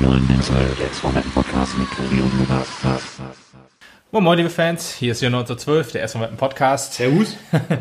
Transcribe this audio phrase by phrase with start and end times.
[0.00, 0.26] neuen
[1.34, 2.22] Podcast mit Tobi.
[4.10, 6.94] Moin Moin, liebe Fans, hier ist Jahr 1912, der erste Podcast.
[6.94, 7.36] Servus.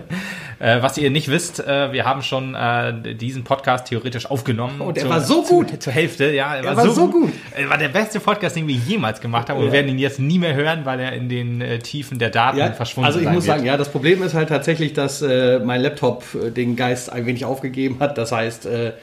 [0.59, 4.82] Äh, was ihr nicht wisst, äh, wir haben schon äh, diesen Podcast theoretisch aufgenommen.
[4.82, 5.70] Und er war so gut.
[5.70, 6.55] Zur, zur Hälfte, ja.
[6.55, 7.32] Er, Er war so gut.
[7.55, 9.57] Er war der beste Podcast, den wir jemals gemacht haben.
[9.57, 9.73] Und wir Ja.
[9.73, 13.05] werden ihn jetzt nie mehr hören, weil er in den Tiefen der Daten Ja, verschwunden
[13.05, 13.55] also ich muss wird.
[13.57, 16.23] sagen, ja, das Problem ist halt tatsächlich, dass äh, mein Laptop
[16.55, 18.18] den Geist ein wenig aufgegeben hat.
[18.18, 18.93] Das heißt, äh,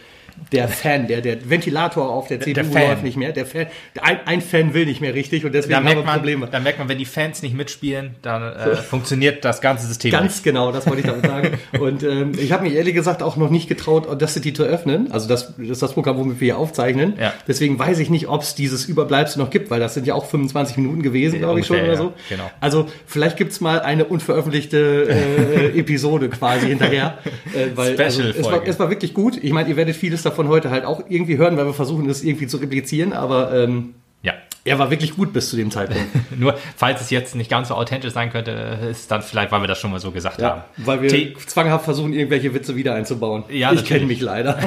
[0.52, 2.88] der Fan, der, der Ventilator auf der CPU der Fan.
[2.88, 3.32] läuft nicht mehr.
[3.32, 3.66] Der Fan,
[4.00, 6.48] ein, ein Fan will nicht mehr richtig und deswegen haben wir merkt, man, Probleme.
[6.50, 10.20] da merkt man, wenn die Fans nicht mitspielen, dann äh, funktioniert das ganze System nicht.
[10.20, 11.58] Ganz genau, das wollte ich damit sagen.
[11.78, 15.10] Und ähm, ich habe mich ehrlich gesagt auch noch nicht getraut, Audacity zu öffnen.
[15.12, 17.14] Also das, das ist das Programm, womit wir hier aufzeichnen.
[17.20, 17.32] Ja.
[17.46, 20.26] Deswegen weiß ich nicht, ob es dieses Überbleibsel noch gibt, weil das sind ja auch
[20.26, 22.12] 25 Minuten gewesen, glaube ich schon ungefähr, oder so.
[22.30, 22.50] ja, genau.
[22.60, 27.18] Also vielleicht gibt's mal eine unveröffentlichte äh, Episode quasi hinterher.
[27.54, 29.38] Äh, weil, also, es, war, es war wirklich gut.
[29.42, 32.22] Ich meine, ihr werdet vieles davon heute halt auch irgendwie hören, weil wir versuchen, das
[32.22, 33.12] irgendwie zu replizieren.
[33.12, 34.32] Aber ähm, Ja.
[34.64, 36.06] er war wirklich gut bis zu dem Zeitpunkt.
[36.38, 38.50] Nur, falls es jetzt nicht ganz so authentisch sein könnte,
[38.90, 40.60] ist dann vielleicht, weil wir das schon mal so gesagt haben.
[40.78, 43.44] Ja, weil wir The zwanghaft versuchen, irgendwelche Witze wieder einzubauen.
[43.50, 44.58] Ja, ich kenne mich leider.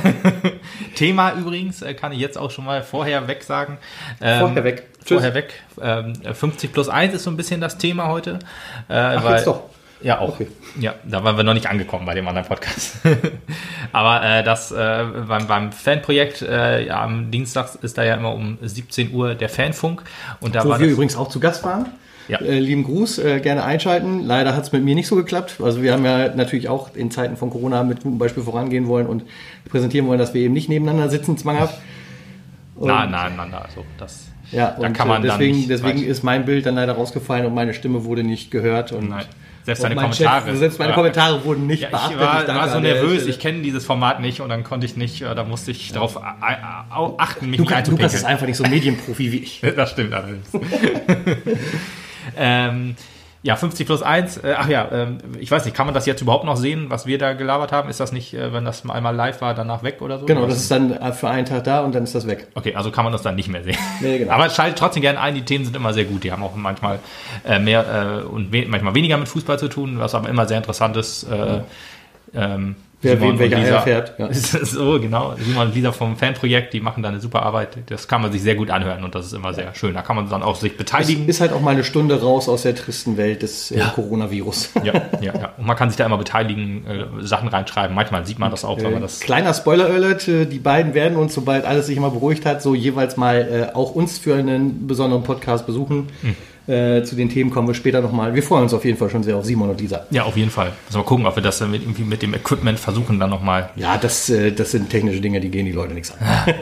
[0.96, 3.78] Thema übrigens, äh, kann ich jetzt auch schon mal vorher weg sagen.
[4.22, 4.84] Ähm, Vorher weg.
[5.00, 5.18] Tschüss.
[5.22, 5.54] Vorher weg.
[5.82, 8.40] Ähm, 50 plus 1 ist so ein bisschen das Thema heute.
[8.90, 9.62] Äh, Ach, jetzt doch.
[10.02, 10.30] Ja, auch.
[10.30, 10.48] Okay.
[10.80, 12.98] Ja, da waren wir noch nicht angekommen bei dem anderen Podcast.
[13.92, 18.34] Aber äh, das äh, beim, beim Fanprojekt äh, ja, am Dienstag ist da ja immer
[18.34, 20.04] um 17 Uhr der Fanfunk.
[20.40, 21.88] Und da Wo war wir übrigens auch zu Gast waren.
[22.28, 22.40] Ja.
[22.40, 24.26] Äh, lieben Gruß, äh, gerne einschalten.
[24.26, 25.56] Leider hat es mit mir nicht so geklappt.
[25.64, 29.08] Also wir haben ja natürlich auch in Zeiten von Corona mit gutem Beispiel vorangehen wollen
[29.08, 29.24] und
[29.70, 31.80] präsentieren wollen, dass wir eben nicht nebeneinander sitzen, zwanghaft.
[32.76, 35.58] Und, na, na, na, na, so, das, Ja, da und kann man äh, dann deswegen,
[35.58, 38.92] nicht deswegen ist mein Bild dann leider rausgefallen und meine Stimme wurde nicht gehört.
[38.92, 39.26] Und nein.
[39.68, 40.46] Selbst deine Kommentare.
[40.46, 40.96] Chat, selbst meine Ja.
[40.96, 42.20] Kommentare wurden nicht Ja, ich beachtet.
[42.22, 45.22] war, danke war so nervös, ich kenne dieses Format nicht und dann konnte ich nicht,
[45.22, 48.64] äh, da musste ich darauf äh, äh, achten, mich nicht Lukas, ist einfach nicht so
[48.64, 49.62] Medienprofi wie ich.
[49.76, 50.48] Das stimmt allerdings.
[52.38, 52.96] ähm,
[53.48, 54.44] ja, 50 plus 1.
[54.44, 57.06] Äh, ach ja, ähm, ich weiß nicht, kann man das jetzt überhaupt noch sehen, was
[57.06, 57.90] wir da gelabert haben?
[57.90, 60.26] Ist das nicht, äh, wenn das einmal live war, danach weg oder so?
[60.26, 62.48] Genau, Oder das ist dann äh, für einen Tag da und dann ist das weg.
[62.56, 63.78] Okay, also kann man das dann nicht mehr sehen.
[64.02, 64.32] Nee, genau.
[64.34, 66.26] Aber schaltet trotzdem gerne ein, die Themen sind immer sehr gut.
[66.26, 67.00] Die haben auch manchmal
[67.46, 70.58] äh, mehr äh, und we manchmal weniger mit Fußball zu tun, was aber immer sehr
[70.58, 71.24] interessant ist.
[71.24, 71.62] Äh,
[72.36, 74.28] ähm, Wer wem welche Eier Lisa- fährt, ja.
[74.34, 75.36] so, genau.
[75.38, 77.78] Simon und Lisa vom Fanprojekt, die machen da eine super Arbeit.
[77.88, 79.94] Das kann man sich sehr gut anhören und das ist immer sehr schön.
[79.94, 81.28] Da kann man dann auch sich beteiligen.
[81.30, 83.90] Ist halt auch mal eine Stunde raus aus der tristen Welt des äh, Ja.
[83.90, 84.72] Coronavirus.
[84.84, 85.54] Ja, ja, ja.
[85.58, 87.96] Und man kann sich da immer beteiligen, äh, Sachen reinschreiben.
[87.96, 89.20] Manchmal sieht man das auch, wenn man das.
[89.20, 93.16] Kleiner Spoiler-Alert, äh, die beiden werden uns, sobald alles sich mal beruhigt hat, so jeweils
[93.18, 96.08] mal äh, auch uns für einen besonderen Podcast besuchen.
[96.22, 96.36] Hm.
[96.68, 98.36] Äh, zu den Themen kommen wir später nochmal.
[98.36, 100.06] Wir freuen uns auf jeden Fall schon sehr auf Simon und Lisa.
[100.10, 100.74] Ja, auf jeden Fall.
[100.88, 103.70] Müssen wir gucken, ob wir das dann mit, irgendwie mit dem Equipment versuchen, dann nochmal.
[103.76, 106.18] Ja, das, äh, das sind technische Dinge, die gehen die Leute nichts an.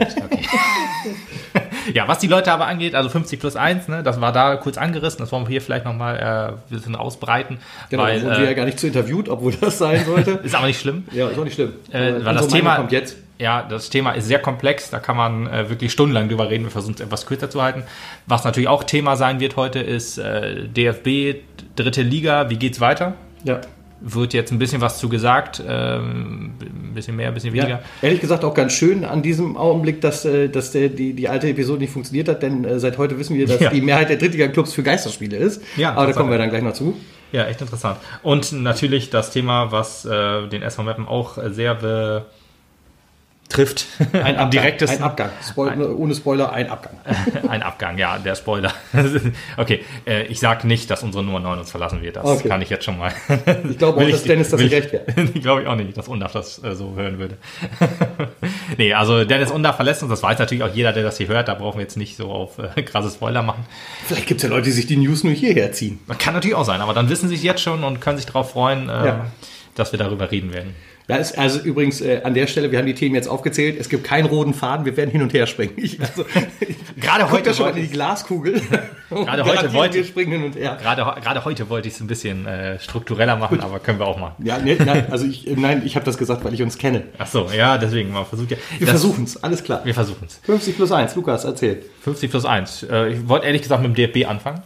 [1.94, 4.76] Ja, was die Leute aber angeht, also 50 plus 1, ne, das war da kurz
[4.76, 7.58] angerissen, das wollen wir hier vielleicht nochmal äh, ein bisschen ausbreiten.
[7.90, 10.32] Genau, weil, wurden wir ja äh, gar nicht zu interviewt, obwohl das sein sollte.
[10.42, 11.04] ist aber nicht schlimm.
[11.12, 11.74] ja, ist auch nicht schlimm.
[11.92, 13.16] Weil das Thema kommt jetzt.
[13.38, 16.64] Ja, das Thema ist sehr komplex, da kann man äh, wirklich stundenlang drüber reden.
[16.64, 17.82] Wir versuchen es etwas kürzer zu halten.
[18.26, 21.42] Was natürlich auch Thema sein wird heute, ist äh, DFB,
[21.76, 23.14] dritte Liga, wie geht's weiter?
[23.44, 23.60] Ja.
[24.00, 27.68] Wird jetzt ein bisschen was zu gesagt, ähm, ein bisschen mehr, ein bisschen weniger.
[27.68, 31.28] Ja, ehrlich gesagt auch ganz schön an diesem Augenblick, dass, äh, dass der, die, die
[31.28, 33.70] alte Episode nicht funktioniert hat, denn äh, seit heute wissen wir, dass Ja.
[33.70, 35.62] die Mehrheit der Drittliga-Clubs für Geisterspiele ist.
[35.76, 36.96] Ja, Aber da kommen wir dann gleich noch zu.
[37.32, 37.98] Ja, echt interessant.
[38.22, 41.74] Und natürlich das Thema, was äh, den SV Meppen auch sehr
[43.48, 43.86] betrifft.
[44.12, 44.98] Ein Am direktesten.
[44.98, 45.30] Ein Abgang.
[45.48, 46.94] Spoil ohne Spoiler, ein Abgang.
[47.48, 48.72] Ein Abgang, ja, der Spoiler.
[49.56, 52.16] okay, äh, ich sag nicht, dass unsere Nummer 9 uns verlassen wird.
[52.16, 52.48] Das Okay.
[52.48, 53.12] kann ich jetzt schon mal.
[53.70, 55.04] Ich glaube auch, dass Dennis das nicht recht wäre.
[55.34, 57.36] ich glaube ich auch nicht, dass Undaf das äh, so hören würde.
[58.78, 60.10] nee, also Dennis Undaf verlässt uns.
[60.10, 61.48] Das weiß natürlich auch jeder, der das hier hört.
[61.48, 63.64] Da brauchen wir jetzt nicht so auf äh, krasse Spoiler machen.
[64.06, 66.00] Vielleicht gibt es ja Leute, die sich die News nur hierher ziehen.
[66.18, 68.50] Kann natürlich auch sein, aber dann wissen sie es jetzt schon und können sich darauf
[68.52, 69.26] freuen, Ja.
[69.74, 70.74] dass wir darüber reden werden.
[71.08, 73.76] Ja, ist also übrigens äh, an der Stelle, wir haben die Themen jetzt aufgezählt.
[73.78, 75.74] Es gibt keinen roten Faden, wir werden hin und her springen.
[75.76, 76.24] Ich, also,
[77.00, 78.60] Gerade heute da schon mal wollte in die Glaskugel.
[79.10, 80.76] Gerade heute wollte ich- springen hin und her.
[80.82, 84.18] Gerade, gerade heute wollte ich es ein bisschen äh, struktureller machen, aber können wir auch
[84.18, 84.34] mal.
[84.42, 87.04] Ja, nee, nein, also ich, äh, nein, ich habe das gesagt, weil ich uns kenne.
[87.18, 88.56] Ach so, ja, deswegen, man versucht ja.
[88.78, 89.82] Wir versuchen es, alles klar.
[89.84, 90.40] Wir versuchen es.
[90.42, 91.84] 50 plus 1, Lukas, erzähl.
[92.02, 92.82] 50 plus 1.
[92.90, 94.60] Äh, ich wollte ehrlich gesagt mit dem DFB anfangen.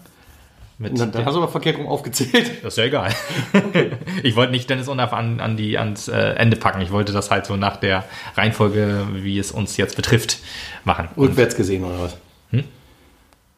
[0.80, 2.32] Mit Dann, dann hast du aber verkehrt rum aufgezählt.
[2.62, 3.12] das ist ja egal.
[4.22, 6.80] ich wollte nicht Dennis Undaff an, an die, ans äh, Ende packen.
[6.80, 8.04] Ich wollte das halt so nach der
[8.34, 10.38] Reihenfolge, wie es uns jetzt betrifft,
[10.84, 11.08] machen.
[11.16, 12.16] Und, Rückwärts gesehen oder was?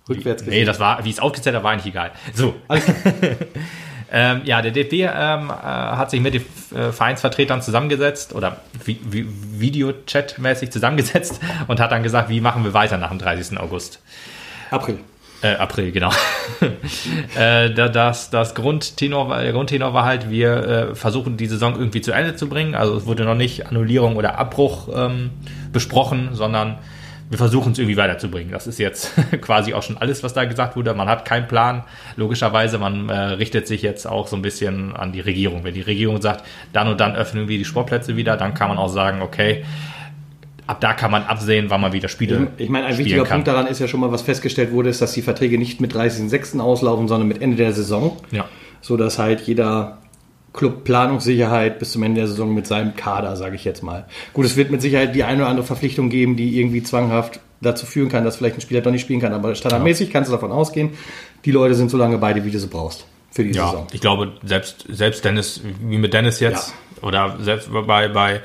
[0.09, 0.59] Rückwärts gesehen.
[0.59, 2.11] nee, das war, wie es aufgezählt war, war eigentlich egal.
[2.35, 2.81] So, klar.
[4.15, 6.45] Ähm, ja, der DFB ähm, äh, hat sich mit den
[6.77, 9.27] äh, Vereinsvertretern zusammengesetzt oder vi vi
[9.59, 13.59] Videochat-mäßig zusammengesetzt und hat dann gesagt, wie machen wir weiter nach dem 30.
[13.59, 14.03] August.
[14.71, 14.99] April.
[15.43, 16.13] Äh, April, genau.
[17.37, 22.01] äh, das, das Grundtenor, war, der Grundtenor war halt, wir äh, versuchen die Saison irgendwie
[22.01, 22.77] zu Ende zu bringen.
[22.77, 25.31] Also es wurde noch nicht Annullierung oder Abbruch ähm,
[25.73, 26.79] besprochen, sondern
[27.29, 28.53] wir versuchen es irgendwie weiterzubringen.
[28.53, 30.95] Das ist jetzt quasi auch schon alles, was da gesagt wurde.
[30.95, 31.83] Man hat keinen Plan.
[32.17, 35.65] Logischerweise, man äh, richtet sich jetzt auch so ein bisschen an die Regierung.
[35.65, 38.79] Wenn die Regierung sagt, dann und dann öffnen wir die Sportplätze wieder, dann kann man
[38.79, 39.65] auch sagen, okay,
[40.67, 43.39] ab da kann man absehen, wann man wieder Spiele Ich meine, ein wichtiger kann.
[43.45, 45.95] Punkt daran ist ja schon mal, was festgestellt wurde, ist, dass die Verträge nicht mit
[45.95, 46.61] 30.06.
[46.61, 48.17] auslaufen, sondern mit Ende der Saison.
[48.31, 48.47] Ja.
[48.81, 49.99] So dass halt jeder
[50.53, 54.07] Club Planungssicherheit bis zum Ende der Saison mit seinem Kader, sage ich jetzt mal.
[54.33, 57.87] Gut, es wird mit Sicherheit die eine oder andere Verpflichtung geben, die irgendwie zwanghaft dazu
[57.87, 60.51] führen kann, dass vielleicht ein Spieler doch nicht spielen kann, aber standardmäßig kannst du davon
[60.51, 60.91] ausgehen,
[61.45, 63.87] die Leute sind so lange bei dir, wie du sie brauchst für die Ja, Saison.
[63.93, 68.41] ich glaube, selbst, selbst Dennis, wie mit Dennis jetzt, oder selbst bei, bei,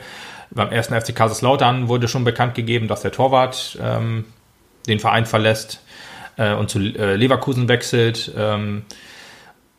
[0.51, 4.25] beim ersten FC Kaiserslautern wurde schon bekannt gegeben, dass der Torwart ähm,
[4.87, 5.81] den Verein verlässt
[6.37, 8.31] äh, und zu äh, Leverkusen wechselt.
[8.37, 8.83] Ähm,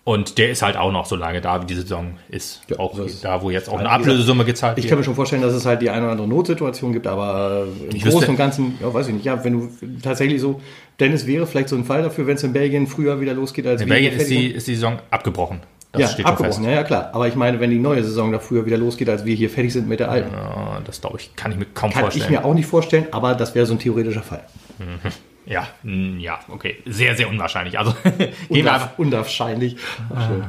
[0.04, 2.62] und der ist halt auch noch so lange da, wie die Saison ist.
[2.70, 4.90] Ja, auch ist- da, wo jetzt auch eine gesagt, Ablösesumme gezahlt Ich wird.
[4.90, 7.94] kann mir schon vorstellen, dass es halt die eine oder andere Notsituation gibt, aber im
[7.94, 9.68] Ich Großen und Ganzen, ja, weiß ich nicht, ja, wenn du
[10.02, 10.62] tatsächlich so,
[10.98, 13.82] Dennis wäre vielleicht so ein Fall dafür, wenn es in Belgien früher wieder losgeht als
[13.82, 15.60] In Belgien ist die, ist die Saison abgebrochen.
[15.92, 17.10] Das ja, abgebrochen, ja, ja, klar.
[17.14, 19.72] Aber ich meine, wenn die neue Saison da früher wieder losgeht, als wir hier fertig
[19.72, 20.32] sind mit der alten.
[20.34, 22.24] Ja, das glaube ich, kann ich mir kaum Kann vorstellen.
[22.26, 24.44] ich mir auch nicht vorstellen, aber das wäre so ein theoretischer Fall.
[25.46, 26.76] ja, mh, ja, okay.
[26.84, 27.78] Sehr, sehr unwahrscheinlich.
[27.78, 27.94] Also
[28.50, 28.98] gehen wir einfach.
[28.98, 29.76] Unwahrscheinlich.
[30.26, 30.44] Schön.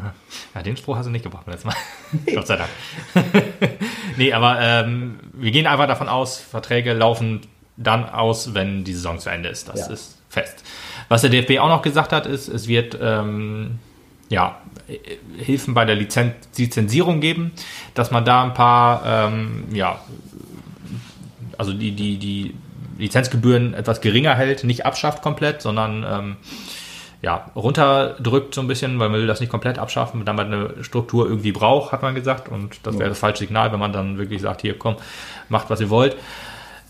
[0.56, 1.78] Ja, den Spruch hast du nicht gebracht beim letzten Mal.
[2.36, 2.70] Gott sei Dank.
[4.18, 7.42] nee, aber ähm, wir gehen einfach davon aus, Verträge laufen
[7.78, 9.70] dann aus, wenn die Saison zu Ende ist.
[9.70, 9.94] Das Ja.
[9.94, 10.64] ist fest.
[11.08, 13.80] Was der DFB auch noch gesagt hat, ist, es wird ähm,
[14.30, 14.58] ja,
[15.38, 17.52] Hilfen bei der Lizen Lizenzierung geben,
[17.94, 20.00] dass man da ein paar, ähm, ja,
[21.58, 22.56] also die, die, die
[22.98, 26.36] Lizenzgebühren etwas geringer hält, nicht abschafft komplett, sondern ähm,
[27.22, 30.84] ja, runterdrückt so ein bisschen, weil man will das nicht komplett abschaffen, damit man eine
[30.84, 32.48] Struktur irgendwie braucht, hat man gesagt.
[32.48, 34.96] Und das wäre das falsche Signal, wenn man dann wirklich sagt, hier komm,
[35.50, 36.16] macht was ihr wollt.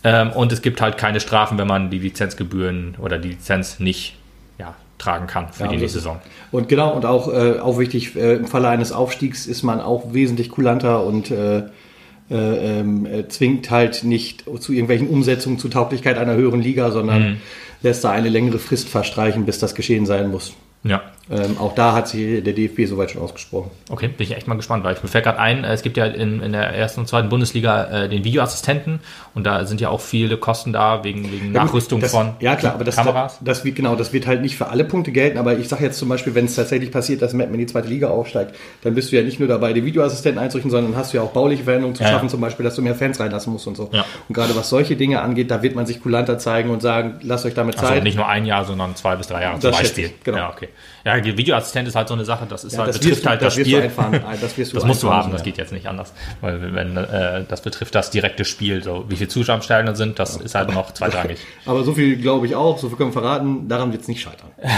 [0.04, 4.16] Ähm, und es gibt halt keine Strafen, wenn man die Lizenzgebühren oder die Lizenz nicht
[4.60, 6.20] ja, tragen kann für Ja, die nächste das- Saison.
[6.52, 10.14] Und genau, und auch, äh, auch wichtig, äh, im Falle eines Aufstiegs ist man auch
[10.14, 11.64] wesentlich kulanter und äh,
[12.32, 17.22] äh, ähm, äh, zwingt halt nicht zu irgendwelchen Umsetzungen zu Tauglichkeit einer höheren Liga, sondern
[17.32, 17.38] Mhm.
[17.82, 20.54] lässt da eine längere Frist verstreichen, bis das geschehen sein muss.
[20.84, 21.02] Ja.
[21.32, 23.70] Ähm, auch da hat sich der DFB soweit schon ausgesprochen.
[23.92, 25.96] Okay, bin ich echt mal gespannt, weil ich mir fällt gerade ein, äh, es gibt
[25.98, 29.00] ja in, in der ersten und zweiten Bundesliga äh, den Videoassistenten
[29.36, 32.74] und da sind ja auch viele Kosten da wegen, wegen Nachrüstung das, von ja klar,
[32.74, 33.38] aber das, Kameras.
[33.42, 35.38] Das, wird genau, das wird halt nicht für alle Punkte gelten.
[35.38, 37.88] Aber ich sage jetzt zum Beispiel, wenn es tatsächlich passiert, dass Meppen in die zweite
[37.90, 41.18] Liga aufsteigt, dann bist du ja nicht nur dabei, die Videoassistenten einzurichten, sondern hast du
[41.18, 42.32] ja auch bauliche Veränderungen zu Ja, schaffen, ja.
[42.32, 43.90] zum Beispiel, dass du mehr Fans reinlassen musst und so.
[43.94, 44.04] Ja.
[44.28, 47.46] Und gerade was solche Dinge angeht, da wird man sich kulanter zeigen und sagen, lasst
[47.46, 48.04] euch damit Also Zeit.
[48.04, 50.06] nicht nur ein Jahr, sondern zwei bis drei Jahre zum Das schätze Beispiel.
[50.18, 50.38] ich, genau.
[50.40, 50.70] Ja, okay.
[51.06, 53.30] Ja, die Videoassistent ist halt so eine Sache, das ist Ja, halt, das betrifft du-
[53.30, 53.82] halt das das, Spiel.
[53.82, 54.20] einfahren.
[54.42, 56.14] Das das musst du haben, das geht jetzt nicht anders.
[56.42, 60.36] Weil wenn äh, das betrifft das direkte Spiel, so wie viele Zuschauer Stadion sind, das
[60.38, 61.40] ist halt noch zweitrangig.
[61.66, 64.22] aber so viel glaube ich auch, so viel können wir verraten, daran wird es nicht
[64.22, 64.50] scheitern.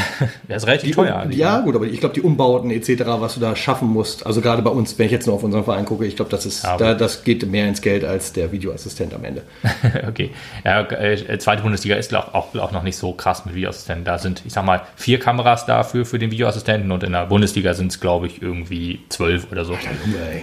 [0.48, 1.24] Das ist relativ teuer.
[1.26, 4.42] Um, ja, gut, aber ich glaube, die Umbauten etc., was du da schaffen musst, also
[4.42, 6.64] gerade bei uns, wenn ich jetzt nur auf unseren Verein gucke, ich glaube, das ist,
[6.64, 9.44] Ja, da, das geht mehr ins Geld als der Videoassistent am Ende.
[10.08, 10.32] okay.
[10.66, 14.04] Ja, äh, zweite Bundesliga ist auch, auch, auch noch nicht so krass mit Videoassistenten.
[14.06, 17.74] Da sind, ich sag mal, vier Kameras dafür für den Videoassistenten und in der Bundesliga
[17.74, 19.78] sind es, glaube ich, irgendwie zwölf oder so.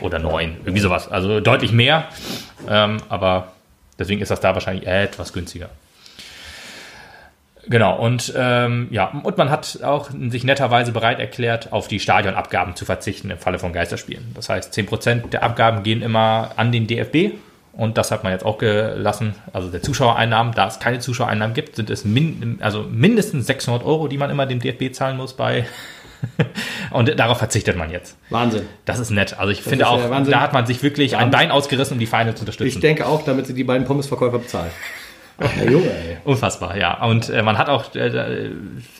[0.01, 0.57] Oder neun.
[0.65, 1.11] Irgendwie sowas.
[1.11, 2.09] Also deutlich mehr.
[2.67, 3.53] Ähm, aber
[3.99, 5.69] deswegen ist das da wahrscheinlich etwas günstiger.
[7.67, 12.75] Genau, und ähm, ja, und man hat auch sich netterweise bereit erklärt, auf die Stadionabgaben
[12.75, 14.33] zu verzichten im Falle von Geisterspielen.
[14.35, 17.35] Das heißt, 10% der Abgaben gehen immer an den DFB
[17.79, 19.37] und das hat man jetzt auch gelassen.
[19.53, 24.09] Also der Zuschauereinnahmen, da es keine Zuschauereinnahmen gibt, sind es min also mindestens 600 Euro,
[24.09, 25.65] die man immer dem DFB zahlen muss bei.
[26.91, 28.17] und darauf verzichtet man jetzt.
[28.31, 28.67] Wahnsinn.
[28.85, 29.39] Das ist nett.
[29.39, 30.33] Also ich finde ist auch, Wahnsinn.
[30.33, 32.81] da hat man sich wirklich ein Bein ausgerissen, um die Vereine zu Ich unterstützen.
[32.81, 34.73] denke auch, damit sie die beiden Pommesverkäufer bezahlen.
[35.41, 36.17] Der Junge, ey.
[36.25, 37.05] Unfassbar, ja.
[37.07, 38.51] Und äh, man hat auch, äh,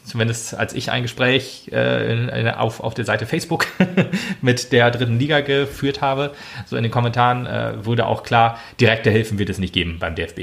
[0.05, 3.67] zumindest als ich ein Gespräch äh, in- in- auf, auf der Seite Facebook
[4.41, 6.31] mit der dritten Liga geführt habe,
[6.67, 10.15] so in den Kommentaren äh, wurde auch klar, direkte Hilfen wird es nicht geben beim
[10.15, 10.43] DFB.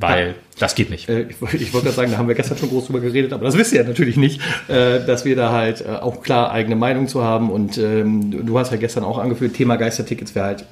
[0.00, 1.08] Weil das geht nicht.
[1.08, 3.58] Äh, Ich, wollte- gerade sagen, da haben wir gestern schon groß drüber geredet, aber das
[3.58, 7.08] wisst ihr ja natürlich nicht, äh, dass wir da halt äh, auch klar eigene Meinung
[7.08, 7.50] zu haben.
[7.50, 10.64] Und ähm, du- du hast ja gestern auch angeführt, Thema Geistertickets wäre halt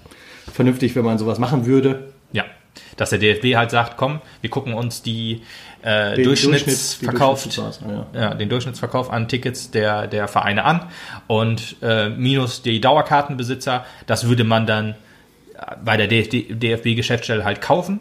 [0.52, 2.12] vernünftig, wenn man sowas machen würde.
[2.90, 2.96] Ja.
[2.96, 5.42] Dass der DFB halt sagt, komm, wir gucken uns die
[5.82, 8.34] äh, Den Durchschnittsverkauf, Durchschnitts- Durchschnittszahl, ja.
[8.34, 10.86] den Durchschnittsverkauf an Tickets der, der Vereine an
[11.26, 14.94] und äh, minus die Dauerkartenbesitzer, das würde man dann
[15.84, 18.00] bei der DFB-Geschäftsstelle halt kaufen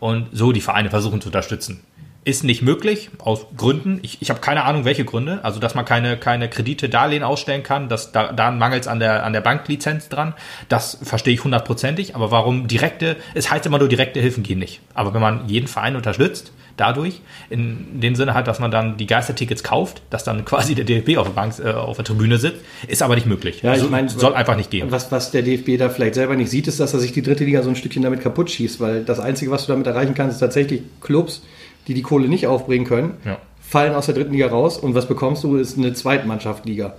[0.00, 1.82] und so die Vereine versuchen zu unterstützen.
[2.26, 4.00] Ist nicht möglich, aus Gründen.
[4.02, 5.38] Ich, ich habe keine Ahnung, welche Gründe.
[5.44, 8.98] Also, dass man keine, keine Kredite, Darlehen ausstellen kann, dass da, da mangelt es an
[8.98, 10.34] der, an der Banklizenz dran.
[10.68, 12.16] Das verstehe ich hundertprozentig.
[12.16, 14.80] Aber warum direkte, es heißt immer nur, direkte Hilfen gehen nicht.
[14.92, 19.06] Aber wenn man jeden Verein unterstützt, dadurch, in dem Sinne halt, dass man dann die
[19.06, 22.60] Geistertickets kauft, dass dann quasi der DFB auf der, Bank, äh, auf der Tribüne sitzt,
[22.88, 23.62] ist aber nicht möglich.
[23.62, 24.90] Ja, ich also, mein, soll einfach nicht gehen.
[24.90, 27.44] Was, was der DFB da vielleicht selber nicht sieht, ist, dass er sich die dritte
[27.44, 30.34] Liga so ein Stückchen damit kaputt schießt, weil das Einzige, was du damit erreichen kannst,
[30.34, 31.42] ist tatsächlich Clubs,
[31.86, 33.38] die die Kohle nicht aufbringen können, Ja.
[33.60, 36.94] fallen aus der dritten Liga raus und was bekommst du, ist eine Zweitmannschaftsliga.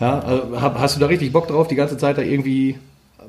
[0.00, 2.76] Ja, also hast du da richtig Bock drauf, die ganze Zeit da irgendwie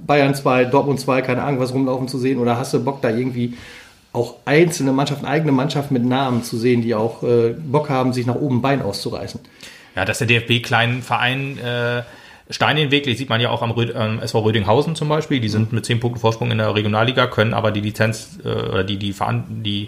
[0.05, 2.39] Bayern 2, Dortmund 2, keine Ahnung, was rumlaufen zu sehen?
[2.39, 3.53] Oder hast du Bock da irgendwie
[4.13, 8.25] auch einzelne Mannschaften, eigene Mannschaften mit Namen zu sehen, die auch äh, Bock haben, sich
[8.25, 9.39] nach oben Bein auszureißen?
[9.95, 12.01] Ja, dass der DFB kleinen Verein äh,
[12.49, 15.09] Steine in den Weg legt, sieht man ja auch am Röd, ähm, SV Rödinghausen zum
[15.09, 15.39] Beispiel.
[15.39, 18.83] Die sind mit 10 Punkten Vorsprung in der Regionalliga, können aber die Lizenz äh, oder
[18.83, 19.13] die, die,
[19.49, 19.87] die äh,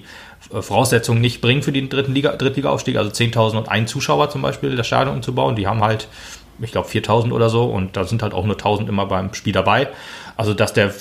[0.51, 2.97] Voraussetzungen nicht bringen für den dritten Liga, Drittliga-Aufstieg.
[2.97, 5.55] Also 10.000 und ein Zuschauer zum Beispiel, das Stadion umzubauen.
[5.55, 6.07] Die haben halt,
[6.59, 9.53] ich glaube, 4.000 oder so und da sind halt auch nur 1.000 immer beim Spiel
[9.53, 9.89] dabei.
[10.35, 10.93] Also, dass der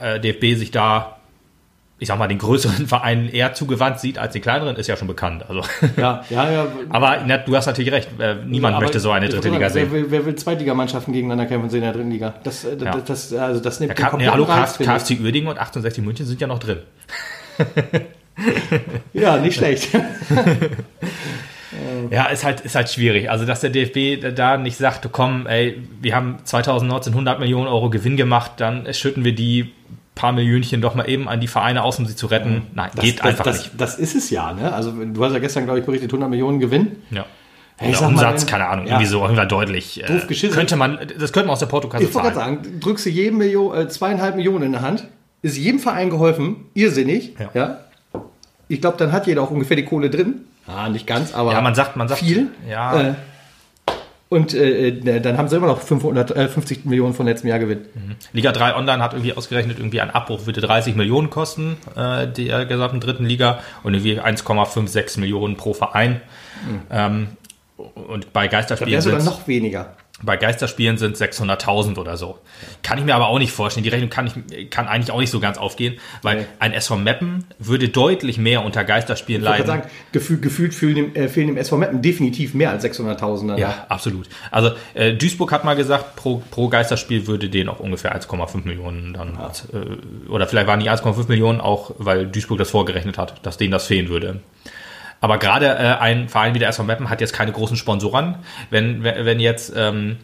[0.00, 1.18] äh, DFB sich da
[2.00, 5.08] ich sag mal, den größeren Vereinen eher zugewandt sieht als den kleineren, ist ja schon
[5.08, 5.44] bekannt.
[5.48, 5.62] Also,
[5.96, 6.66] Ja, ja, ja.
[6.90, 8.08] aber na, du hast natürlich recht.
[8.20, 9.88] Äh, niemand Aber möchte so eine dritte Liga sehen.
[9.90, 12.34] Wer will, wer will Zweitligamannschaften gegeneinander kämpfen sehen in der dritten Liga?
[12.44, 12.96] Das, äh, Ja.
[13.04, 14.78] das, also das nimmt Ja, den K nee, kompletten hallo, KF.
[14.78, 16.78] KFC Uerdingen und 68 München sind ja noch drin.
[19.12, 19.88] Ja, nicht schlecht.
[22.10, 23.30] Ja, ist halt, ist halt schwierig.
[23.30, 27.90] Also, dass der DFB da nicht sagt, komm, ey, wir haben 2019 100 Millionen Euro
[27.90, 29.72] Gewinn gemacht, dann schütten wir die
[30.14, 32.62] paar Millionchen doch mal eben an die Vereine aus, um sie zu retten.
[32.74, 33.70] Nein, Das, geht das, einfach das, nicht.
[33.80, 34.72] Das ist es ja, ne?
[34.72, 36.96] Also du hast ja gestern, glaube ich, berichtet, 100 Millionen Gewinn.
[37.10, 37.26] Ja.
[37.76, 38.92] Hey, Oder mal, Umsatz, wenn- keine Ahnung, ja.
[38.94, 40.02] irgendwie so, irgendwie deutlich.
[40.06, 40.56] Doof Äh, geschissen.
[40.56, 43.38] könnte man, das könnte man aus der Portokasse Ich wollte gerade sagen, drückst du jedem
[43.38, 45.04] Million, äh, zweieinhalb Millionen in der Hand,
[45.42, 47.50] ist jedem Verein geholfen, irrsinnig, Ja.
[47.54, 47.80] ja.
[48.68, 50.42] Ich glaube, dann hat jeder auch ungefähr die Kohle drin.
[50.66, 52.20] Ah, nicht ganz, aber Ja, man sagt, man sagt.
[52.20, 52.48] viel.
[52.68, 53.00] Ja.
[53.00, 53.14] Äh,
[54.28, 57.86] und äh, äh, dann haben sie immer noch 550 Millionen von letztem Jahr Gewinn.
[58.32, 62.66] Liga 3 Online hat irgendwie ausgerechnet, irgendwie ein Abbruch würde 30 Millionen kosten, äh, der
[62.66, 66.20] gesamten dritten Liga und irgendwie 1,56 Millionen pro Verein.
[66.90, 67.28] Ähm,
[67.76, 69.96] und bei Das Geisterspielen wäre sogar noch weniger.
[70.22, 72.38] Bei Geisterspielen sind 600.000 oder so.
[72.82, 73.84] Kann ich mir aber auch nicht vorstellen.
[73.84, 76.46] Die Rechnung kann, ich, kann eigentlich auch nicht so ganz aufgehen, weil Nee.
[76.58, 79.66] ein SV Meppen würde deutlich mehr unter Geisterspielen Ich leiden.
[79.66, 79.82] sagen,
[80.12, 83.46] gefühlt, gefühlt fehlen, dem, äh, fehlen dem SV Meppen definitiv mehr als 600.000.
[83.48, 83.58] danach.
[83.58, 84.28] Ja, absolut.
[84.50, 89.12] Also äh, Duisburg hat mal gesagt, pro, pro Geisterspiel würde denen auch ungefähr 1,5 Millionen
[89.14, 89.38] dann,
[89.72, 93.70] äh, oder vielleicht waren die 1,5 Millionen auch, weil Duisburg das vorgerechnet hat, dass denen
[93.70, 94.40] das fehlen würde.
[95.20, 98.36] Aber gerade äh, ein Verein wie der SV Meppen hat jetzt keine großen Sponsoren.
[98.70, 100.16] Wenn, wenn, jetzt ähm,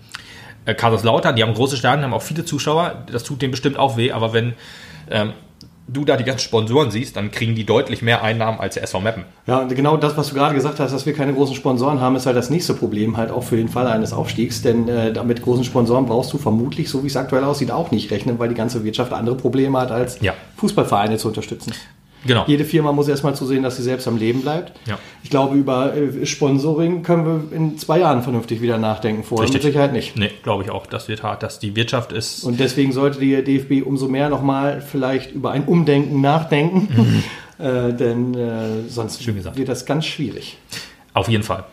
[0.64, 3.96] äh, Kaiserslautern, die haben große Stadien, haben auch viele Zuschauer, das tut denen bestimmt auch
[3.96, 4.54] weh, aber wenn
[5.10, 5.32] ähm,
[5.86, 9.00] du da die ganzen Sponsoren siehst, dann kriegen die deutlich mehr Einnahmen als der SV
[9.00, 9.24] Meppen.
[9.46, 12.16] Ja, und genau das, was du gerade gesagt hast, dass wir keine großen Sponsoren haben,
[12.16, 14.62] ist halt das nächste Problem halt auch für den Fall eines Aufstiegs.
[14.62, 18.10] Denn äh, damit großen Sponsoren brauchst du vermutlich, so wie es aktuell aussieht, auch nicht
[18.10, 20.32] rechnen, weil die ganze Wirtschaft andere Probleme hat, als Ja.
[20.56, 21.74] Fußballvereine zu unterstützen.
[22.26, 22.44] Genau.
[22.46, 24.72] Jede Firma muss erstmal zusehen, dass sie selbst am Leben bleibt.
[24.86, 24.98] Ja.
[25.22, 29.24] Ich glaube, über äh, Sponsoring können wir in zwei Jahren vernünftig wieder nachdenken.
[29.24, 29.62] Vorher Richtig.
[29.62, 30.16] mit Sicherheit nicht.
[30.16, 30.86] Nee, glaube ich auch.
[30.86, 32.44] Das wird hart, dass die Wirtschaft ist.
[32.44, 37.24] Und deswegen sollte die DFB umso mehr nochmal vielleicht über ein Umdenken nachdenken.
[37.58, 40.58] äh, denn äh, sonst wird das ganz schwierig.
[41.12, 41.64] Auf jeden Fall.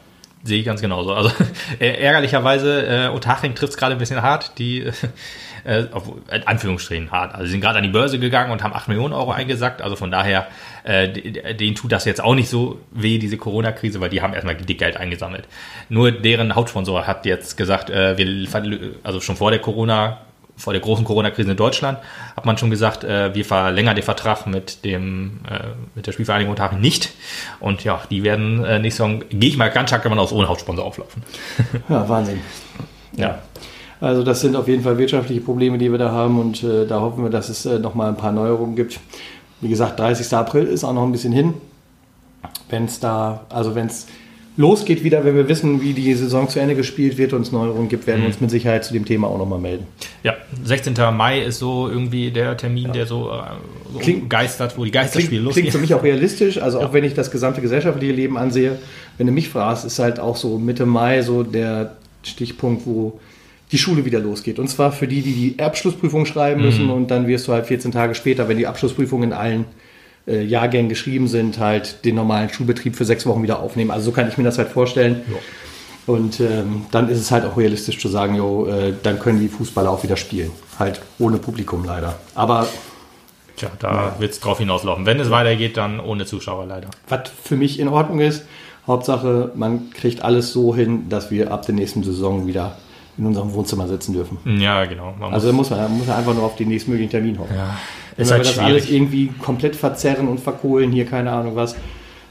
[0.43, 1.13] Sehe ich ganz genauso.
[1.13, 1.31] Also
[1.79, 4.58] äh, ärgerlicherweise, äh, Unterhaching trifft es gerade ein bisschen hart.
[4.58, 4.89] Die,
[5.63, 7.34] äh, auf, in Anführungsstrichen hart.
[7.34, 9.82] Also sie sind gerade an die Börse gegangen und haben 8 Millionen Euro eingesackt.
[9.82, 10.48] Also von daher,
[10.84, 11.10] äh,
[11.53, 14.80] denen tut das jetzt auch nicht so weh, diese Corona-Krise, weil die haben erstmal dick
[14.80, 15.48] Geld eingesammelt.
[15.89, 20.20] Nur deren Hauptsponsor hat jetzt gesagt, äh, wir, also schon vor der Corona
[20.58, 21.98] vor der großen Corona-Krise in Deutschland
[22.36, 26.51] hat man schon gesagt, äh, wir verlängern den Vertrag mit dem äh, mit der Spielvereinigung
[26.51, 27.12] Unterhaching nicht.
[27.60, 30.48] Und ja, die werden äh, nicht sagen, gehe ich mal ganz stark davon aus, ohne
[30.48, 31.24] Hauptsponsor auflaufen.
[31.89, 32.41] Ja, Wahnsinn.
[33.15, 33.39] Ja.
[34.01, 37.00] Also das sind auf jeden Fall wirtschaftliche Probleme, die wir da haben und äh, da
[37.01, 39.00] hoffen wir, dass es äh, nochmal ein paar Neuerungen gibt.
[39.62, 40.34] Wie gesagt, 30.
[40.36, 41.53] April ist auch noch ein bisschen hin.
[42.70, 44.08] Wenn es da, also wenn es
[44.58, 47.89] losgeht wieder, wenn wir wissen, wie die Saison zu Ende gespielt wird und es Neuerungen
[47.89, 49.86] gibt, werden wir uns mit Sicherheit zu dem Thema auch nochmal melden.
[50.24, 50.96] Ja, 16.
[51.15, 53.34] Mai ist so irgendwie der Termin, der so, äh,
[53.93, 55.72] so Klingt- geistert, wo die Geisterspiele Klingt, klingt losgehen.
[55.72, 58.79] für mich auch realistisch, also auch wenn ich das gesamte gesellschaftliche Leben ansehe,
[59.17, 63.20] wenn du mich fragst, ist halt auch so Mitte Mai so der Stichpunkt, wo
[63.72, 64.60] die Schule wieder losgeht.
[64.60, 67.92] Und zwar für die, die die Abschlussprüfung schreiben müssen und dann wirst du halt 14
[67.92, 69.66] Tage später, wenn die Abschlussprüfung in allen
[70.28, 73.92] äh, Jahrgängen geschrieben sind, halt den normalen Schulbetrieb für sechs Wochen wieder aufnehmen.
[73.92, 75.22] Also so kann ich mir das halt vorstellen.
[76.08, 79.48] Und ähm, dann ist es halt auch realistisch zu sagen, jo, äh, dann können die
[79.48, 80.51] Fußballer auch wieder spielen.
[80.78, 82.20] Halt ohne Publikum leider.
[82.36, 82.68] Aber
[83.56, 85.06] Tja, da wird es drauf hinauslaufen.
[85.06, 86.90] Wenn es weitergeht, dann ohne Zuschauer leider.
[87.08, 88.44] was für mich in Ordnung ist,
[88.88, 92.78] Hauptsache, man kriegt alles so hin, dass wir ab der nächsten Saison wieder
[93.18, 94.38] in unserem Wohnzimmer sitzen dürfen.
[94.60, 95.13] Ja, genau.
[95.20, 97.56] Man Also da muss man, muss man einfach nur auf den nächstmöglichen Termin hoffen.
[97.56, 97.77] ja,
[98.18, 98.94] Wenn wir halt das alles schwierig.
[98.94, 101.75] irgendwie komplett verzerren und verkohlen, hier keine Ahnung was,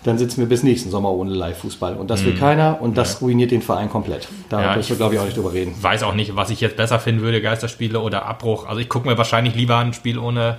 [0.02, 1.94] dann sitzen wir bis nächsten Sommer ohne Live-Fußball.
[1.96, 4.28] Und das will keiner und das ruiniert den Verein komplett.
[4.48, 4.62] Da.
[4.62, 5.74] Ja, müssen wir, ich- glaube ich, auch nicht drüber reden.
[5.78, 8.66] weiß auch nicht, was ich jetzt besser finden würde, Geisterspiele oder Abbruch.
[8.66, 10.56] Also ich gucke mir wahrscheinlich lieber ein Spiel ohne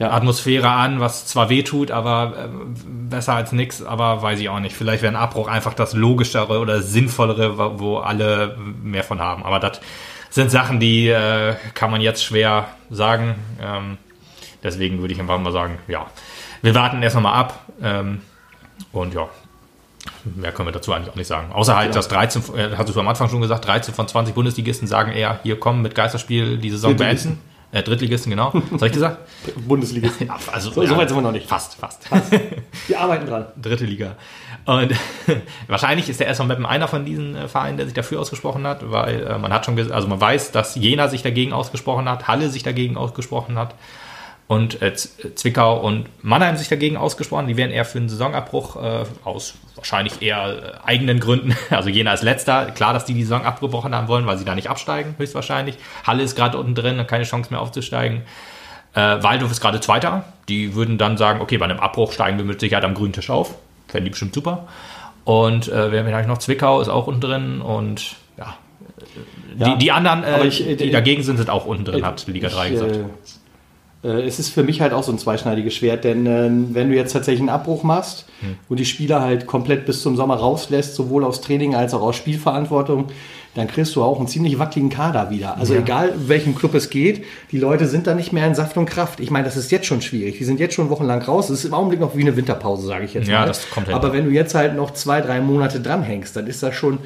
[0.00, 0.10] Ja.
[0.12, 2.74] Atmosphäre an, was zwar weh tut, aber ähm,
[3.10, 4.74] besser als nichts, aber weiß ich auch nicht.
[4.74, 9.44] Vielleicht wäre ein Abbruch einfach das logischere oder sinnvollere, wo- alle mehr von haben.
[9.44, 9.80] Aber das
[10.30, 13.34] sind Sachen, die äh, kann man jetzt schwer sagen.
[13.62, 13.98] Ähm,
[14.64, 16.06] deswegen würde ich einfach mal sagen, ja,
[16.62, 17.60] wir warten erst noch mal ab.
[17.82, 18.22] Ähm,
[18.92, 19.28] und ja,
[20.34, 21.52] mehr können wir dazu eigentlich auch nicht sagen.
[21.52, 24.34] Außer halt, dass 13, von- äh, hattest du am Anfang schon gesagt, 13 von 20
[24.34, 26.92] Bundesligisten sagen eher, hier kommen mit Geisterspiel die Saison
[27.26, 27.49] beenden.
[27.72, 28.50] Äh, Drittligisten, genau.
[28.52, 29.18] Was habe ich gesagt?
[29.68, 30.08] Bundesliga.
[30.18, 31.46] Ja, also, So- so weit sind wir noch nicht.
[31.46, 32.10] Fast, fast.
[32.88, 33.46] Wir arbeiten dran.
[33.60, 34.16] Dritte Liga.
[34.66, 34.92] Und
[35.68, 38.90] wahrscheinlich ist der SV Meppen einer von diesen äh, Vereinen, der sich dafür ausgesprochen hat,
[38.90, 42.50] weil äh, man hat schon, also man weiß, dass Jena sich dagegen ausgesprochen hat, Halle
[42.50, 43.74] sich dagegen ausgesprochen hat
[44.50, 47.46] und äh, Z- Zwickau und Mannheim sich dagegen ausgesprochen.
[47.46, 51.54] Die wären eher für einen Saisonabbruch äh, aus wahrscheinlich eher äh, eigenen Gründen.
[51.70, 52.66] Also Jena ist letzter.
[52.72, 55.76] Klar, dass die die Saison abgebrochen haben wollen, weil sie da nicht absteigen, höchstwahrscheinlich.
[56.04, 58.22] Halle ist gerade unten drin und keine Chance mehr aufzusteigen.
[58.94, 60.24] Äh, Waldorf ist gerade Zweiter.
[60.48, 63.30] Die würden dann sagen, okay, bei einem Abbruch steigen wir mit Sicherheit am grünen Tisch
[63.30, 63.54] auf.
[63.86, 64.66] Fänden die bestimmt super.
[65.22, 66.38] Und äh, wer habe ich noch?
[66.38, 68.56] Zwickau ist auch unten drin und ja.
[69.58, 72.02] Ja, die, die anderen, äh, ich, äh, die dagegen sind, sind auch unten drin, Äh,
[72.02, 72.98] hat Liga 3 ich, gesagt.
[74.02, 76.96] Äh, es ist für mich halt auch so ein zweischneidiges Schwert, denn äh, wenn du
[76.96, 78.56] jetzt tatsächlich einen Abbruch machst Hm.
[78.70, 82.16] und die Spieler halt komplett bis zum Sommer rauslässt, sowohl aus Training als auch aus
[82.16, 83.06] Spielverantwortung,
[83.54, 85.58] dann kriegst du auch einen ziemlich wackeligen Kader wieder.
[85.58, 88.86] Also egal, welchem Club es geht, die Leute sind da nicht mehr in Saft und
[88.86, 89.18] Kraft.
[89.20, 90.38] Ich meine, das ist jetzt schon schwierig.
[90.38, 91.48] Die sind jetzt schon wochenlang raus.
[91.48, 93.46] Das ist im Augenblick noch wie eine Winterpause, sage ich jetzt Ja, mal.
[93.46, 93.96] das kommt hin.
[93.96, 96.98] Aber wenn du jetzt halt noch zwei, drei Monate dranhängst, dann ist das schon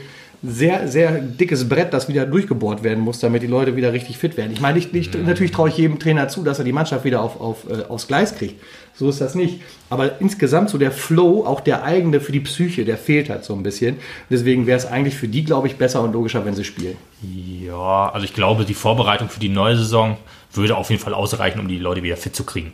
[0.47, 4.37] sehr, sehr dickes Brett, das wieder durchgebohrt werden muss, damit die Leute wieder richtig fit
[4.37, 4.53] werden.
[4.53, 7.23] Ich meine, ich, ich, natürlich traue ich jedem Trainer zu, dass er die Mannschaft wieder
[7.23, 8.63] auf, auf, äh, aufs Gleis kriegt.
[8.95, 9.61] So ist das nicht.
[9.89, 13.55] Aber insgesamt so der Flow, auch der eigene für die Psyche, der fehlt halt so
[13.55, 13.97] ein bisschen.
[14.29, 16.97] Deswegen wäre es eigentlich für die, glaube ich, besser und logischer, wenn sie spielen.
[17.23, 20.19] Ja, also ich glaube, die Vorbereitung für die neue Saison
[20.53, 22.73] würde auf jeden Fall ausreichen, um die Leute wieder fit zu kriegen.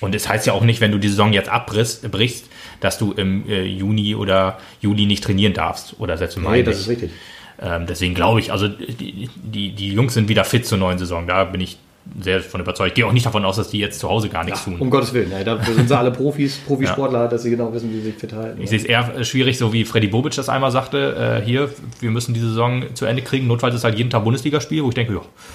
[0.00, 2.46] Und es heißt ja auch nicht, wenn du die Saison jetzt abbrichst, brichst,
[2.80, 5.94] dass du im äh, Juni oder Juli nicht trainieren darfst.
[5.98, 6.82] Oder selbst im Mai Nee, das nicht.
[6.82, 7.10] ist richtig.
[7.62, 11.26] Ähm, deswegen glaube ich, also die, die, die Jungs sind wieder fit zur neuen Saison.
[11.26, 11.76] Da bin ich
[12.20, 12.88] sehr von überzeugt.
[12.88, 14.76] Ich gehe auch nicht davon aus, dass die jetzt zu Hause gar nichts tun.
[14.80, 15.30] Um Gottes Willen.
[15.30, 18.32] Ja, dafür sind sie alle Profis, Profisportler, dass sie genau wissen, wie sie sich fit
[18.32, 18.60] halten.
[18.60, 21.68] Ich sehe es eher äh, schwierig, so wie Freddy Bobic das einmal sagte, äh, hier,
[22.00, 23.46] wir müssen die Saison zu Ende kriegen.
[23.46, 25.12] Notfalls ist halt jeden Tag Bundesligaspiel, wo ich denke,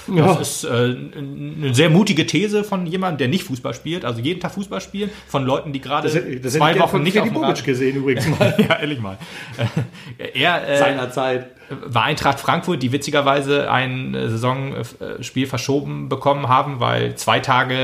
[0.07, 0.27] ja, Ja.
[0.35, 4.05] das ist äh, eine sehr mutige These von jemandem, der nicht Fußball spielt.
[4.05, 7.03] Also jeden Tag Fußball spielen, von Leuten, die gerade das, das hätte zwei Wochen von
[7.03, 8.55] nicht auf Freddy dem Bobic Rad gesehen übrigens mal.
[8.57, 9.17] ja, ehrlich mal.
[10.17, 11.47] Äh, er äh, Seinerzeit.
[11.85, 17.75] War Eintracht Frankfurt, die witzigerweise ein äh, Saisonspiel verschoben bekommen haben, weil zwei Tage,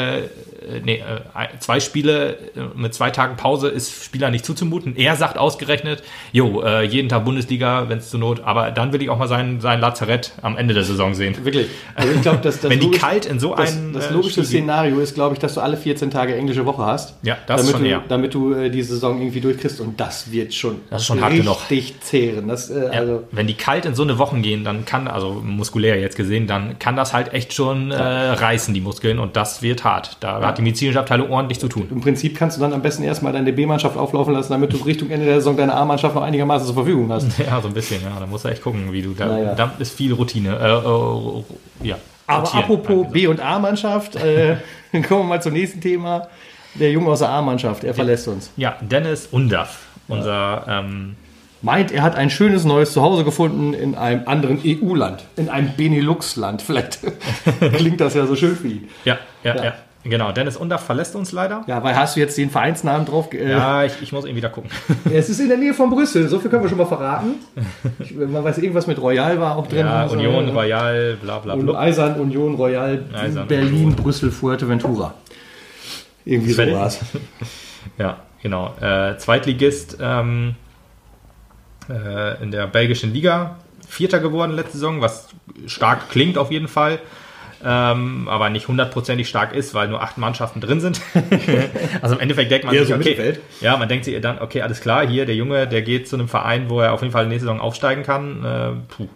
[0.61, 2.37] äh, nee, äh, zwei Spiele
[2.75, 4.95] mit zwei Tagen Pause ist Spieler nicht zuzumuten.
[4.95, 9.09] Er sagt ausgerechnet, jo, jeden Tag Bundesliga, wenn es zur Not, aber dann will ich
[9.09, 11.35] auch mal sein, sein Lazarett am Ende der Saison sehen.
[11.43, 11.67] Wirklich.
[11.95, 14.43] Also ich glaube, dass das Wenn die logisch- kalt in so das, ein das logische
[14.43, 14.59] Spiel.
[14.59, 17.15] Szenario ist, glaube ich, dass du alle 14 Tage englische Woche hast.
[17.23, 18.03] Ja, das damit schon du, eher.
[18.07, 21.57] Damit du die Saison irgendwie durchkriegst und das wird schon, Das ist schon hart genug.
[21.69, 22.47] richtig zehren.
[22.47, 25.41] Das, äh, Ja, also, wenn die kalt in so eine Wochen gehen, dann kann, also
[25.43, 29.61] muskulär jetzt gesehen, dann kann das halt echt schon äh, reißen, die Muskeln, und das
[29.61, 30.17] wird hart.
[30.19, 31.87] Da hat die medizinische Abteilung ordentlich zu tun.
[31.89, 35.09] Im Prinzip kannst du dann am besten erstmal deine B-Mannschaft auflaufen lassen, damit du Richtung
[35.09, 37.27] Ende der Saison deine A-Mannschaft noch einigermaßen zur Verfügung hast.
[37.41, 38.19] Ja, so ein bisschen, ja.
[38.19, 39.25] Da musst du echt gucken, wie du da.
[39.25, 39.55] Naja.
[39.55, 40.49] Da ist viel Routine.
[40.49, 41.97] Äh, äh, ja.
[42.27, 44.57] Aber rotieren, apropos B- und A-Mannschaft, äh,
[44.91, 46.27] dann kommen wir mal zum nächsten Thema.
[46.75, 48.51] Der Junge aus der A-Mannschaft, er verlässt uns.
[48.55, 50.65] Ja, Dennis Undaff, unser.
[50.67, 51.15] Ähm,
[51.63, 56.61] Meint, er hat ein schönes neues Zuhause gefunden in einem anderen EU-Land, in einem Benelux-Land.
[56.65, 56.99] Vielleicht
[57.73, 58.89] klingt das ja so schön für ihn.
[59.05, 59.63] ja, ja, Ja.
[59.65, 61.63] ja, Genau, Dennis Undaff verlässt uns leider.
[61.67, 63.29] Ja, weil hast du jetzt den Vereinsnamen drauf?
[63.29, 64.71] ge- Äh, Ja, ich, ich muss eben wieder gucken.
[65.13, 67.35] Es ist in der Nähe von Brüssel, so viel können wir schon mal verraten.
[67.99, 69.85] Ich, man weiß, irgendwas mit Royal war auch drin.
[69.85, 71.79] Ja, Also, Union, äh, Royal, bla bla bla.
[71.79, 73.95] Eisern, Union, Royal, Eisern, Berlin, Union.
[73.95, 75.13] Brüssel, Fuerteventura.
[76.25, 76.73] Irgendwie Fertig.
[76.73, 76.99] sowas.
[77.99, 78.73] Ja, genau.
[78.81, 80.55] Äh, Zweitligist ähm,
[81.89, 83.57] äh, in der belgischen Liga.
[83.87, 85.27] Vierter geworden letzte Saison, was
[85.65, 86.99] stark klingt auf jeden Fall.
[87.63, 91.01] ähm, aber nicht hundertprozentig stark ist, weil nur acht Mannschaften drin sind.
[92.01, 93.41] also im Endeffekt denkt man Eher sich, so okay, Mittelfeld.
[93.59, 96.27] ja, man denkt sich dann, okay, alles klar, hier der Junge, der geht zu einem
[96.27, 98.43] Verein, wo er auf jeden Fall nächste Saison aufsteigen kann.
[98.43, 99.07] Äh, puh.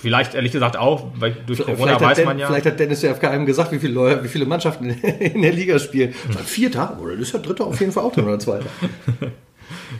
[0.00, 2.46] Vielleicht ehrlich gesagt auch, weil durch Corona Vielleicht weiß Den, man ja.
[2.46, 4.88] vielleicht hat Dennis ja einem gesagt, wie viele, Leute, wie viele Mannschaften
[5.18, 6.14] in der Liga spielen.
[6.28, 6.98] Ein Vierter?
[6.98, 8.66] Oder ist ja Dritter auf jeden Fall auch drin oder Zweiter?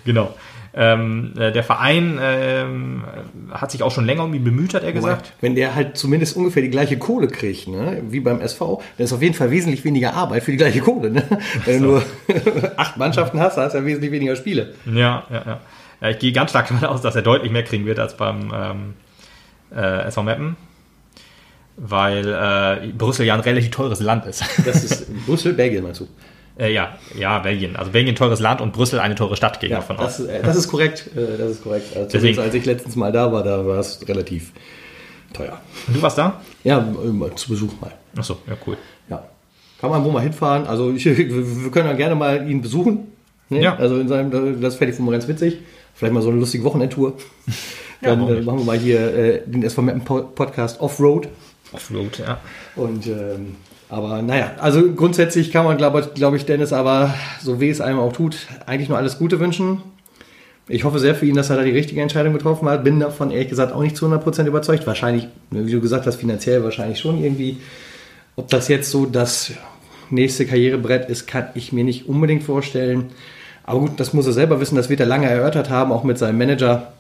[0.05, 0.35] Genau.
[0.73, 3.03] Ähm, äh, der Verein ähm,
[3.51, 5.33] hat sich auch schon länger um ihn bemüht, hat er gesagt.
[5.41, 9.13] Wenn der halt zumindest ungefähr die gleiche Kohle kriegt, ne, wie beim SV, dann ist
[9.13, 11.11] auf jeden Fall wesentlich weniger Arbeit für die gleiche Kohle.
[11.11, 11.25] Ne?
[11.65, 12.03] Wenn du nur
[12.77, 14.75] acht Mannschaften hast, hast du ja wesentlich weniger Spiele.
[14.87, 15.61] Ja, ja, ja.
[16.01, 18.53] ja ich gehe ganz stark davon aus, dass er deutlich mehr kriegen wird als beim
[18.55, 18.95] ähm,
[19.75, 20.57] äh, SV Meppen.
[21.77, 24.45] Weil äh, Brüssel ja ein relativ teures Land ist.
[24.65, 26.09] Das ist Brüssel, Belgien, meinst du?
[26.61, 27.77] Äh, ja, ja, Belgien.
[27.77, 30.21] Also Belgien ein teures Land und Brüssel eine teure Stadt, gehe ich Ja, davon das,
[30.21, 30.27] aus.
[30.27, 31.11] äh, das ist korrekt.
[31.17, 31.97] äh, Das ist korrekt.
[31.97, 34.53] Also Deswegen- als ich letztens mal da war, da war es relativ
[35.33, 35.61] teuer.
[35.87, 36.41] Und du warst da?
[36.65, 36.87] Ja,
[37.37, 37.93] zu Besuch mal.
[38.17, 38.77] Achso, ja, cool.
[39.09, 39.25] Ja.
[39.81, 40.67] Kann man wo mal hinfahren.
[40.67, 43.09] Also ich, wir können ja gerne mal ihn besuchen.
[43.49, 43.63] Ne?
[43.63, 43.77] Ja.
[43.77, 45.59] Also in seinem, das fände ich von ganz witzig.
[45.95, 47.15] Vielleicht mal so eine lustige Wochenendtour.
[48.03, 51.29] Dann warum äh, machen wir mal hier äh, den SV Mappen Po- Podcast Offroad.
[51.73, 52.39] Offroad, ja.
[52.77, 53.57] Und ähm,
[53.91, 57.99] aber naja, also grundsätzlich kann man, glaube glaub ich, Dennis, aber so weh es einem
[57.99, 59.83] auch tut, eigentlich nur alles Gute wünschen.
[60.69, 62.85] Ich hoffe sehr für ihn, dass er da die richtige Entscheidung getroffen hat.
[62.85, 64.87] Bin davon ehrlich gesagt auch nicht zu 100% überzeugt.
[64.87, 67.57] Wahrscheinlich, ne, wie du gesagt hast, finanziell wahrscheinlich schon irgendwie.
[68.37, 69.51] Ob das jetzt so das
[70.11, 73.11] nächste Karrierebrett ist, kann ich mir nicht unbedingt vorstellen.
[73.65, 74.77] Aber gut, das muss er selber wissen.
[74.77, 76.93] Das wird er lange erörtert haben, auch mit seinem Manager.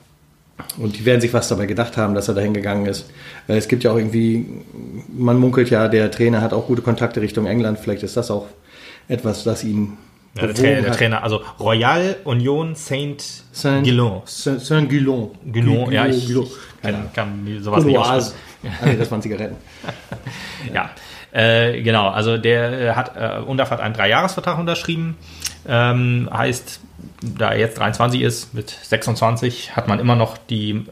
[0.78, 3.10] Und die werden sich was dabei gedacht haben, dass er dahin gegangen ist.
[3.48, 4.46] Äh, Es gibt ja auch irgendwie,
[5.08, 7.78] man munkelt ja, der Trainer hat auch gute Kontakte Richtung England.
[7.78, 8.46] Vielleicht ist das auch
[9.08, 9.96] etwas, das ihn.
[10.36, 10.92] ja der, Trainer, der.
[10.92, 14.22] Trainer, also Royal Union Saint Saint- Guillon.
[14.26, 15.30] Saint- Saint-Guillon.
[15.52, 16.46] Guillon, ja, ich, Guillon.
[16.46, 18.36] ich kann, kann sowas nicht aussprechen.
[18.82, 19.56] Ah, nee, das waren Zigaretten.
[20.74, 20.90] Ja,
[21.32, 22.08] äh, genau.
[22.08, 25.16] Also der äh, hat äh, Undaf hat einen Dreijahresvertrag unterschrieben.
[25.68, 26.80] Ähm, heißt,
[27.22, 30.84] da er jetzt 23 ist, mit 26 hat man immer noch die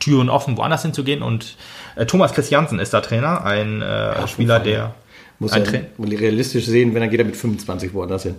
[0.00, 1.22] Türen offen, woanders hinzugehen.
[1.22, 1.56] Und
[1.96, 4.94] äh, Thomas Christiansen ist da Trainer, ein äh, Spieler, der
[5.38, 5.84] Muss ein Tra-
[6.18, 8.34] realistisch sehen, wenn er geht er mit 25 woanders hin.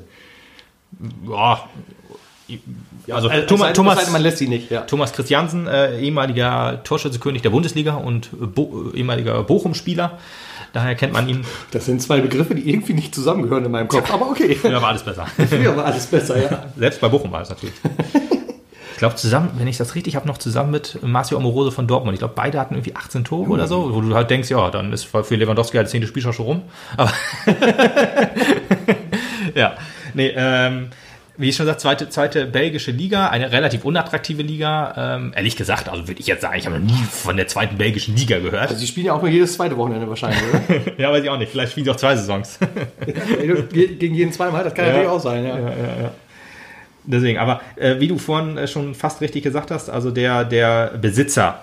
[3.06, 4.72] ja, also sei- Thomas, Thomas, denn, man lässt sie nicht.
[4.72, 4.82] Ja.
[4.82, 10.18] Thomas Christiansen, äh, ehemaliger Torschützekönig der Bundesliga und Bo ehemaliger Bochum-Spieler.
[10.78, 11.44] Daher kennt man ihn.
[11.72, 14.14] Das sind zwei Begriffe, die irgendwie nicht zusammengehören in meinem Kopf.
[14.14, 14.56] Aber okay.
[14.62, 15.26] Ja, war alles besser.
[15.50, 16.66] Früher war alles besser, ja.
[16.78, 17.74] Selbst bei Bochum war es natürlich.
[18.92, 22.14] Ich glaube, zusammen, wenn ich das richtig habe, noch zusammen mit Marcio Amorose von Dortmund.
[22.14, 24.94] Ich glaube, beide hatten irgendwie 18 Tore oder so, wo du halt denkst, ja, dann
[24.94, 26.62] ist für Lewandowski halt das zehnte Spiel schon rum.
[26.96, 27.12] Aber
[29.56, 29.74] ja,
[30.14, 30.90] nee, ähm,
[31.38, 35.16] wie ich schon gesagt, zweite, zweite belgische Liga, eine relativ unattraktive Liga.
[35.18, 37.78] Ähm, ehrlich gesagt, also würde ich jetzt sagen, ich habe noch nie von der zweiten
[37.78, 38.70] belgischen Liga gehört.
[38.70, 40.82] Also die spielen ja auch nur jedes zweite Wochenende wahrscheinlich, oder?
[40.98, 41.52] ja, weiß ich auch nicht.
[41.52, 42.58] vielleicht spielen sie auch zwei Saisons.
[43.72, 44.92] Ge- Gegen jeden zweimal, das kann Ja.
[44.94, 46.12] natürlich auch sein, ja.
[47.10, 50.88] Deswegen, aber äh, wie du vorhin äh, schon fast richtig gesagt hast, also der, der
[51.02, 51.60] Besitzer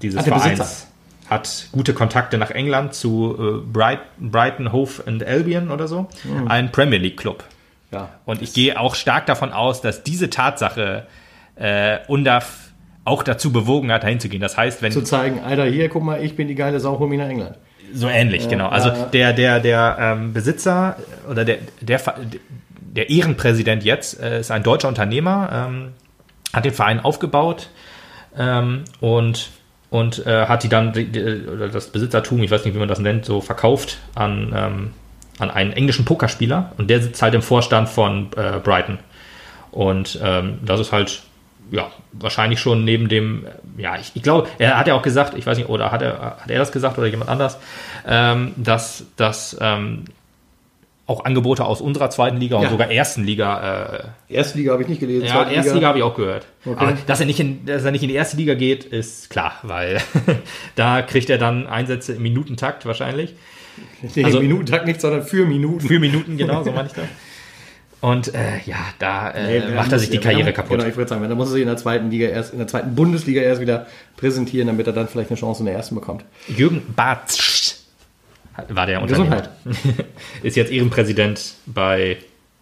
[0.00, 0.86] dieses Ah, der Vereins Besitzer.
[1.28, 6.48] hat gute Kontakte nach England zu äh, Bright, Brighton, Hove and Albion oder so, Mhm.
[6.48, 7.44] ein Premier League Club.
[7.92, 8.08] Ja.
[8.24, 11.06] Und ich gehe auch stark davon aus, dass diese Tatsache
[11.56, 12.66] äh, Undaf
[13.04, 14.40] auch dazu bewogen hat, dahin zu gehen.
[14.40, 17.08] Das heißt, wenn Zu zeigen, Alter, hier, guck mal, ich bin die geile Sau, hol
[17.08, 17.56] mich nach England.
[17.92, 18.68] so ähnlich, genau.
[18.68, 19.04] Also ja, ja.
[19.06, 20.96] der, der, der ähm, Besitzer
[21.30, 22.00] oder der, der,
[22.80, 25.92] der Ehrenpräsident jetzt äh, ist ein deutscher Unternehmer, ähm,
[26.52, 27.70] hat den Verein aufgebaut
[28.36, 29.50] ähm, und,
[29.90, 32.88] und äh, hat die dann, die, die, oder das Besitzertum, ich weiß nicht, wie man
[32.88, 34.90] das nennt, so verkauft an, ähm,
[35.38, 38.98] an einen englischen Pokerspieler und der sitzt halt im Vorstand von äh, Brighton.
[39.70, 41.22] Und ähm, das ist halt,
[41.70, 45.36] ja, wahrscheinlich schon neben dem, äh, ja, ich, ich glaube, er hat ja auch gesagt,
[45.36, 47.58] ich weiß nicht, oder hat er, hat er das gesagt oder jemand anders,
[48.06, 50.04] ähm, dass, dass ähm,
[51.06, 52.70] auch Angebote aus unserer zweiten Liga und Ja.
[52.70, 55.26] sogar ersten Liga äh, Erstliga habe ich nicht gelesen.
[55.26, 56.46] ja, erste Liga habe ich auch gehört.
[56.64, 56.74] Okay.
[56.78, 59.52] Aber dass er, nicht in, dass er nicht in die erste Liga geht, ist klar,
[59.62, 60.00] weil
[60.74, 63.34] da kriegt er dann Einsätze im Minutentakt wahrscheinlich.
[64.14, 65.86] Nee, also- Minutentag nicht, sondern für Minuten.
[65.86, 67.06] Für Minuten, genau, so meine ich das.
[68.00, 70.78] Und äh, ja, da äh, Nee, macht er sich die Karriere kaputt.
[70.78, 72.68] Genau, ich würde sagen, dann muss er sich in der zweiten Liga erst, in der
[72.68, 73.86] zweiten Bundesliga erst wieder
[74.16, 76.24] präsentieren, damit er dann vielleicht eine Chance in der ersten bekommt.
[76.46, 77.74] Jürgen Bartsch
[78.68, 79.48] war der Unternehmer.
[79.64, 80.06] Gesundheit.
[80.42, 82.18] Ist jetzt Ehrenpräsident bei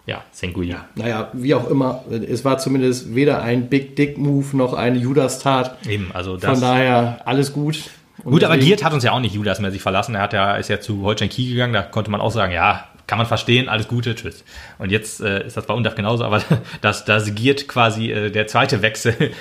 [0.07, 0.87] ja, Senguya.
[0.97, 5.87] Naja, wie auch immer, es war zumindest weder ein Big Dick Move noch eine Judas-Tat.
[5.89, 6.51] Eben, also das.
[6.51, 7.91] Von daher alles gut.
[8.23, 10.15] Und Gut, aber Giert hat uns ja auch nicht Judas-mäßig verlassen.
[10.15, 12.89] Er hat ja, ist ja zu Holstein Kiel gegangen, da konnte man auch sagen, ja,
[13.07, 14.45] kann man verstehen, alles Gute, tschüss.
[14.79, 16.43] Und jetzt äh, ist das bei Undaf genauso, aber
[16.81, 19.15] dass, dass Giert quasi äh, der zweite Wechsel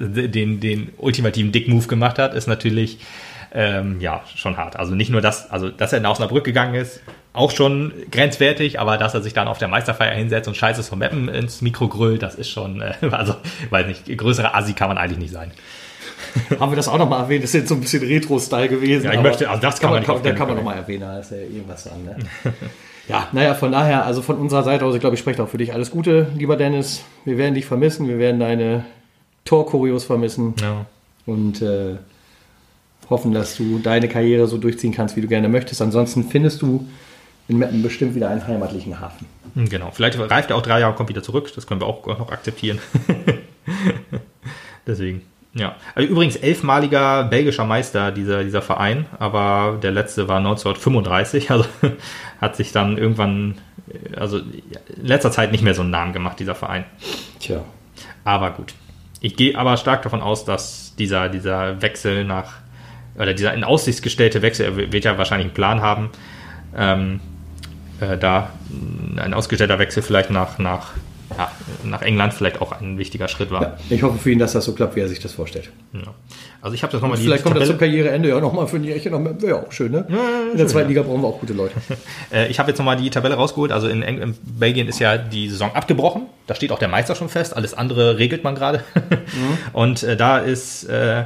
[0.00, 2.98] den, den ultimativen Dick-Move gemacht hat, ist natürlich
[3.52, 4.76] ähm, ja, schon hart.
[4.76, 8.96] Also nicht nur das, also dass er nach Osnabrück gegangen ist, auch schon grenzwertig, aber
[8.96, 12.22] dass er sich dann auf der Meisterfeier hinsetzt und Scheißes vom Mappen ins Mikro grüllt,
[12.22, 13.34] das ist schon, äh, also,
[13.70, 15.52] weiß nicht, größere Asi kann man eigentlich nicht sein.
[16.60, 17.42] Haben wir das auch nochmal erwähnt?
[17.44, 19.04] Das ist jetzt so ein bisschen Retro-Style gewesen.
[19.06, 21.30] Ja, ich möchte- also das kann man nicht Da kann man nochmal erwähnen, da ist
[21.30, 22.04] ja irgendwas dran.
[22.04, 22.16] Ne?
[23.08, 25.58] ja, naja, von daher, also von unserer Seite aus, ich glaube, ich spreche auch für
[25.58, 25.72] dich.
[25.72, 27.02] Alles Gute, lieber Dennis.
[27.24, 28.84] Wir werden dich vermissen, wir werden deine
[29.44, 30.86] Torkurios vermissen Ja.
[31.26, 31.96] und äh,
[33.08, 35.82] hoffen, dass du deine Karriere so durchziehen kannst, wie du gerne möchtest.
[35.82, 36.86] Ansonsten findest du
[37.48, 39.26] in Meppen bestimmt wieder einen heimatlichen Hafen.
[39.56, 41.50] Genau, vielleicht reift er auch drei Jahre und kommt wieder zurück.
[41.56, 42.78] Das können wir auch noch akzeptieren.
[44.86, 45.22] Deswegen,
[45.54, 45.74] ja.
[45.94, 51.50] Also übrigens elfmaliger belgischer Meister dieser, dieser Verein, aber der letzte war 1935.
[51.50, 51.64] Also
[52.40, 53.58] hat sich dann irgendwann,
[54.16, 56.84] also in letzter Zeit nicht mehr so einen Namen gemacht, dieser Verein.
[57.40, 57.64] Tja.
[58.24, 58.74] Aber gut.
[59.20, 62.54] Ich gehe aber stark davon aus, dass dieser, dieser Wechsel nach,
[63.16, 66.10] oder dieser in Aussicht gestellte Wechsel, er wird ja wahrscheinlich einen Plan haben,
[66.76, 67.20] ähm,
[68.00, 68.50] äh, da
[69.16, 70.92] ein ausgestellter Wechsel vielleicht nach, nach,
[71.36, 71.50] ja,
[71.84, 73.62] nach England vielleicht auch ein wichtiger Schritt war.
[73.62, 75.70] Ja, ich hoffe für ihn, dass das so klappt, wie er sich das vorstellt.
[75.92, 76.14] Ja.
[76.62, 78.76] Also ich habe das nochmal die Vielleicht kommt er zum Tabelle, Karriereende ja nochmal für
[78.76, 79.40] ein Jährchen.
[79.40, 80.06] Wäre auch schön, ne?
[80.52, 81.74] In der zweiten Liga brauchen wir auch gute Leute.
[82.32, 83.72] äh, ich habe jetzt nochmal die Tabelle rausgeholt.
[83.72, 86.26] Also in, in Belgien ist ja die Saison abgebrochen.
[86.46, 87.56] Da steht auch der Meister schon fest.
[87.56, 88.84] Alles andere regelt man gerade.
[89.72, 91.24] Und äh, da ist äh,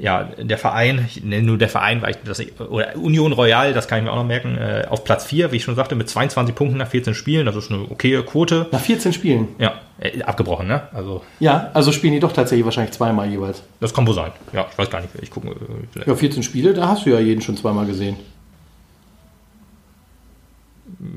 [0.00, 3.86] ja der Verein, ich nenne nur der Verein, weil ich das oder Union Royal, das
[3.86, 6.08] kann ich mir auch noch merken, äh, auf Platz 4, wie ich schon sagte, mit
[6.08, 7.46] 22 Punkten nach 14 Spielen.
[7.46, 8.66] Das ist eine okaye Quote.
[8.72, 9.48] Nach 14 Spielen.
[9.58, 10.88] Ja, äh, abgebrochen, ne?
[10.92, 13.62] Also Ja, also spielen die doch tatsächlich wahrscheinlich zweimal jeweils.
[13.80, 14.32] das kann wohl sein.
[14.52, 15.12] Ja, ich weiß gar nicht.
[15.20, 15.48] Ich gucke.
[15.48, 15.54] Äh,
[15.92, 16.08] vielleicht.
[16.08, 18.16] Ja, 14 Spiele, da hast du ja jeden schon zweimal gesehen.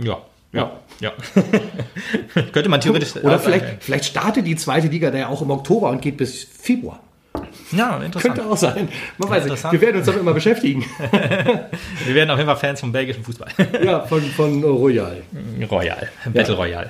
[0.03, 0.17] ja.
[0.55, 1.11] Ja, ja.
[2.51, 3.15] Könnte man theoretisch.
[3.15, 6.17] Oder äh, vielleicht, vielleicht startet die zweite Liga da ja auch im Oktober und geht
[6.17, 6.99] bis Februar.
[7.75, 8.35] Ja, interessant.
[8.35, 8.89] Könnte auch sein.
[9.17, 9.71] Man weiß nicht.
[9.71, 10.85] Wir werden uns damit immer beschäftigen.
[12.05, 13.49] Wir werden auf jeden Fall Fans vom belgischen Fußball.
[13.83, 15.23] ja, von, von Royal.
[15.69, 16.09] Royal.
[16.33, 16.89] Battle Royale.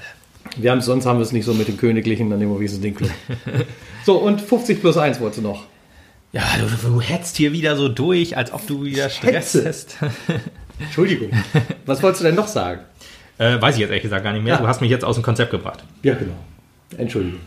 [0.58, 2.82] Wir haben, sonst haben wir es nicht so mit den Königlichen, dann nehmen wir wenigstens
[2.82, 3.12] den Club.
[4.06, 5.64] so, und 50 plus 1 wolltest du noch.
[6.32, 9.98] Ja, du, du hetzt hier wieder so durch, als ob du wieder Stress hast.
[10.80, 11.30] Entschuldigung.
[11.86, 12.82] Was wolltest du denn noch sagen?
[13.38, 14.56] Äh, weiß ich jetzt ehrlich gesagt gar nicht mehr.
[14.56, 14.60] Ja.
[14.62, 15.84] Du hast mich jetzt aus dem Konzept gebracht.
[16.02, 16.36] Ja, genau.
[16.98, 17.40] Entschuldigung.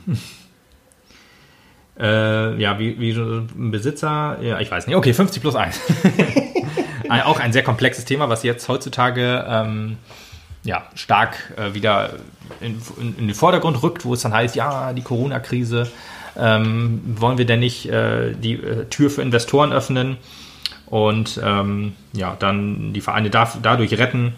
[1.98, 4.96] Äh, ja, wie, wie ein Besitzer, ja, ich weiß nicht.
[4.96, 5.80] Okay, 50 plus 1.
[7.08, 9.96] ein, auch ein sehr komplexes Thema, was jetzt heutzutage ähm,
[10.62, 12.14] ja, stark äh, wieder
[12.60, 15.90] in, in, in den Vordergrund rückt, wo es dann heißt, ja, die Corona-Krise,
[16.36, 20.18] ähm, wollen wir denn nicht äh, die äh, Tür für Investoren öffnen
[20.86, 24.34] und ähm, ja, dann die Vereine da, dadurch retten.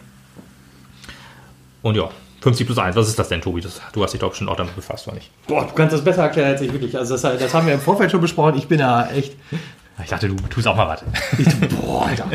[1.82, 2.10] Und ja,
[2.40, 3.60] 50 plus 1, was ist das denn, Tobi?
[3.60, 5.30] Das, du hast dich doch schon auch damit befasst, oder nicht?
[5.46, 6.96] Boah, du kannst das besser erklären als ich wirklich.
[6.96, 8.56] Also das, das haben wir im Vorfeld schon besprochen.
[8.56, 9.34] Ich bin da echt.
[10.02, 11.02] Ich dachte, du tust auch mal was.
[11.80, 12.26] Boah, Alter.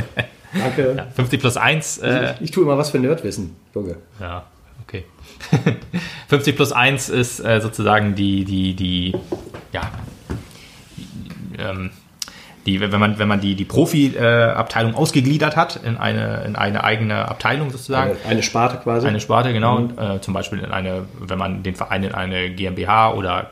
[0.53, 0.93] Danke.
[0.97, 3.97] Ja, 50 plus 1, äh, Ich, ich tue immer was für Nerdwissen, Junge.
[4.19, 4.43] ja,
[4.83, 5.03] okay.
[6.27, 9.15] 50 plus 1 ist äh, sozusagen die, die, die,
[9.71, 9.81] ja,
[10.95, 11.89] die, ähm,
[12.65, 17.27] die, wenn man, wenn man die, die Profi-Abteilung ausgegliedert hat in eine, in eine eigene
[17.27, 18.11] Abteilung sozusagen.
[18.23, 19.07] Eine, eine Sparte quasi.
[19.07, 19.89] Eine Sparte, genau.
[19.97, 23.51] Äh, zum Beispiel in eine, wenn man den Verein in eine GmbH oder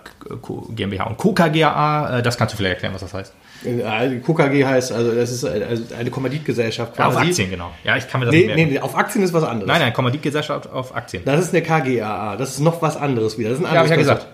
[0.69, 1.33] GmbH und Co.
[1.33, 3.33] KGA, äh, das kannst du vielleicht erklären, was das heißt.
[3.63, 7.17] Äh, KKG heißt, also das ist eine, also eine Kommanditgesellschaft Ja, quasi.
[7.17, 7.71] auf Aktien, genau.
[7.83, 8.71] Ja, ich kann mir das Nee, nicht merken.
[8.73, 9.67] nee, auf Aktien ist was anderes.
[9.67, 11.23] Nein, nein, Kommanditgesellschaft auf Aktien.
[11.25, 12.37] Das ist eine KGAA.
[12.37, 13.49] Das ist noch was anderes wieder.
[13.49, 14.27] Das ist ein Ja, habe anderes ich ja gesagt.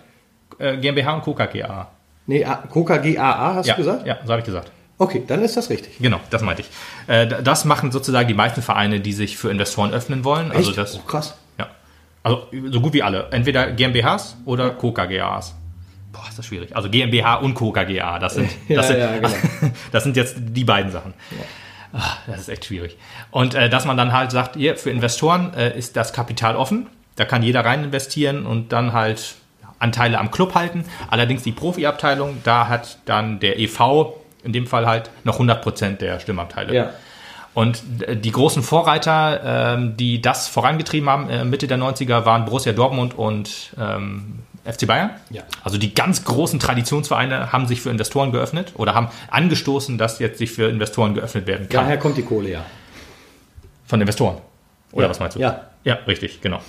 [0.59, 1.35] Äh, GmbH und Co.
[2.27, 4.05] Nee, A- KKGAA hast Ja, du gesagt?
[4.05, 4.71] ja, so habe ich gesagt.
[4.99, 5.97] Okay, dann ist das richtig.
[5.99, 6.69] Genau, das meinte ich.
[7.07, 10.51] Äh, das machen sozusagen die meisten Vereine, die sich für Investoren öffnen wollen.
[10.51, 10.77] Also Echt?
[10.77, 11.37] das, oh, krass.
[11.57, 11.67] ja.
[12.23, 13.27] Also so gut wie alle.
[13.31, 14.91] Entweder GmbHs oder Co.
[14.91, 15.55] KGAs.
[16.11, 16.75] Boah, ist das schwierig.
[16.75, 17.71] Also GmbH und Co.
[17.71, 19.29] KGA, das sind, Ja, das sind, ja, genau.
[19.91, 21.13] das sind jetzt die beiden Sachen.
[21.93, 22.97] Ah, Das ist echt schwierig.
[23.31, 26.87] Und äh, dass man dann halt sagt, hier, für Investoren äh, ist das Kapital offen,
[27.15, 29.35] da kann jeder rein investieren und dann halt
[29.79, 30.85] Anteile am Club halten.
[31.09, 34.13] Allerdings die Profiabteilung, da hat dann der EV
[34.43, 36.73] in dem Fall halt noch 100% der Stimmanteile.
[36.73, 36.89] Ja.
[37.53, 37.81] Und
[38.13, 43.17] die großen Vorreiter, ähm, die das vorangetrieben haben, äh, Mitte der 90er, waren Borussia Dortmund
[43.17, 45.09] und ähm, FC Bayern.
[45.31, 45.41] Ja.
[45.63, 50.37] Also die ganz großen Traditionsvereine haben sich für Investoren geöffnet oder haben angestoßen, dass jetzt
[50.37, 51.85] sich für Investoren geöffnet werden kann.
[51.85, 52.65] Daher kommt die Kohle ja.
[53.87, 54.37] Von Investoren.
[54.91, 55.09] Oder Ja.
[55.09, 55.41] was meinst du?
[55.41, 55.61] Ja.
[55.83, 56.59] Ja, richtig, genau.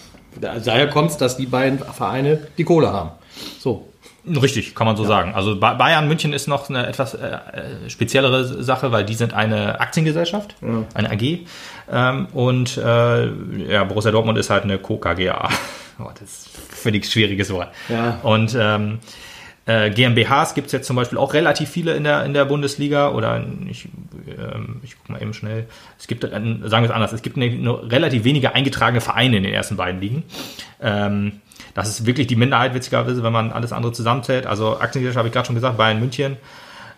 [0.40, 3.10] Da- Daher kommt es, dass die beiden Vereine die Kohle haben.
[3.58, 3.88] So.
[4.26, 5.32] Richtig, kann man so sagen.
[5.34, 9.32] Also Ba- Bayern München ist noch eine etwas äh, äh, speziellere Sache, weil die sind
[9.32, 10.54] eine Aktiengesellschaft,
[10.92, 11.46] eine AG.
[11.90, 13.26] Ähm, und äh,
[13.72, 15.48] ja, Borussia Dortmund ist halt eine Co KGA.
[16.00, 17.70] Oh, das ist ein völlig schwieriges Wort.
[17.88, 18.20] Ja.
[18.22, 19.00] Und ähm,
[19.68, 23.10] Äh, GmbHs gibt es jetzt zum Beispiel auch relativ viele in der, in der Bundesliga
[23.10, 23.86] oder ich,
[24.26, 25.66] ähm, ich gucke mal eben schnell.
[25.98, 29.42] Es gibt, äh, sagen wir es anders, es gibt nur relativ wenige eingetragene Vereine in
[29.42, 30.22] den ersten beiden Ligen.
[30.80, 31.42] Ähm,
[31.74, 34.46] das ist wirklich die Minderheit, witzigerweise, wenn man alles andere zusammenzählt.
[34.46, 36.38] Also Aktiengesellschaft habe ich gerade schon gesagt, Bayern München.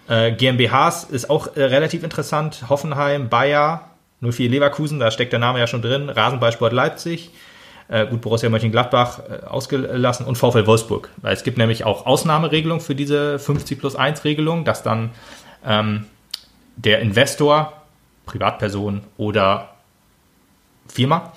[0.08, 2.66] Äh, GmbHs ist auch äh, relativ interessant.
[2.68, 6.08] Hoffenheim, Bayer, 04 Leverkusen, da steckt der Name ja schon drin.
[6.08, 7.30] Rasenballsport Leipzig,
[7.90, 11.10] äh, gut, Borussia Mönchengladbach äh, ausgelassen und VfL Wolfsburg.
[11.18, 15.10] Weil es gibt nämlich auch Ausnahmeregelungen für diese 50 plus 1 Regelung, dass dann
[15.66, 16.06] ähm,
[16.76, 17.72] der Investor,
[18.26, 19.70] Privatperson oder
[20.86, 21.32] Firma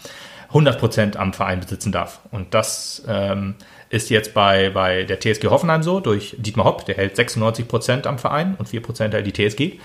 [0.54, 2.20] 100% am Verein besitzen darf.
[2.30, 3.56] Und das ähm,
[3.90, 8.20] ist jetzt bei, bei der TSG Hoffenheim so, durch Dietmar Hopp, der hält 96% am
[8.20, 9.80] Verein und 4% hält die TSG.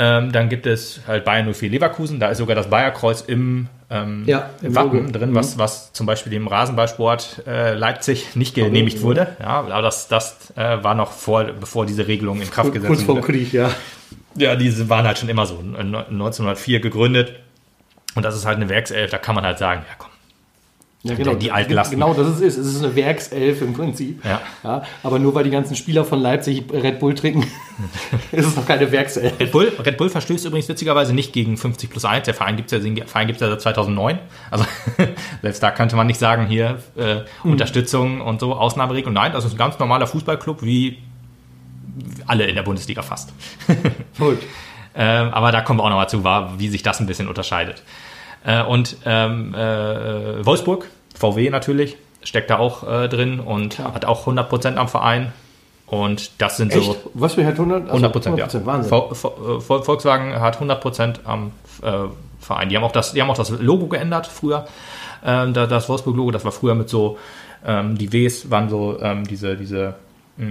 [0.00, 4.22] Ähm, dann gibt es halt Bayern 04 Leverkusen, da ist sogar das Bayerkreuz im, ähm,
[4.26, 5.10] Ja, im Wappen Logo.
[5.18, 5.34] drin, Mhm.
[5.34, 9.26] was, was zum Beispiel dem Rasenballsport äh, Leipzig nicht genehmigt wurde.
[9.40, 13.08] Ja, aber das, das äh, war noch vor, bevor diese Regelung in Kraft Kurz gesetzt
[13.08, 13.22] wurde.
[13.22, 13.70] Krieg, ja.
[14.36, 15.56] Ja, diese waren halt schon immer so.
[15.76, 17.32] äh, 1904 gegründet.
[18.14, 20.07] Und das ist halt eine Werkself, da kann man halt sagen, ja komm,
[21.04, 21.96] Ja, die Altlasten.
[21.96, 22.56] Genau, das ist es.
[22.56, 24.20] Es ist eine Werkself im Prinzip.
[24.24, 24.82] Ja.
[25.04, 27.46] aber nur weil die ganzen Spieler von Leipzig Red Bull trinken,
[28.32, 29.38] ist es noch keine Werkself.
[29.38, 32.24] Red Bull, Red Bull verstößt übrigens witzigerweise nicht gegen 50 plus 1.
[32.24, 34.18] Der Verein gibt es ja, den Verein gibt's ja seit 2009.
[34.50, 34.64] Also
[35.42, 39.14] selbst da könnte man nicht sagen, hier äh, Unterstützung und so, Ausnahmeregelung.
[39.14, 40.98] Nein, das ist ein ganz normaler Fußballclub, wie
[42.26, 43.32] alle in der Bundesliga fast.
[44.14, 44.44] Verrückt.
[44.96, 47.82] Ähm, aber da kommen wir auch nochmal zu, war, wie sich das ein bisschen unterscheidet.
[48.44, 54.26] Äh, und ähm, äh, Wolfsburg, VW natürlich, steckt da auch äh, drin und hat auch
[54.26, 55.32] 100% am Verein.
[55.86, 56.80] Und das sind so...
[56.80, 56.98] Echt?
[57.14, 57.82] Was für hat 100?
[57.84, 58.66] Also 100 Prozent, ja.
[58.66, 58.90] Wahnsinn.
[58.90, 61.92] Vol- Vol- Vol- Volkswagen hat 100 Prozent am äh,
[62.40, 62.68] Verein.
[62.68, 64.66] Die haben auch das, die haben auch das Logo geändert früher.
[65.24, 67.16] Ähm, da, das Wolfsburg-Logo, das war früher mit so,
[67.66, 69.94] ähm, die Ws waren so ähm, diese, diese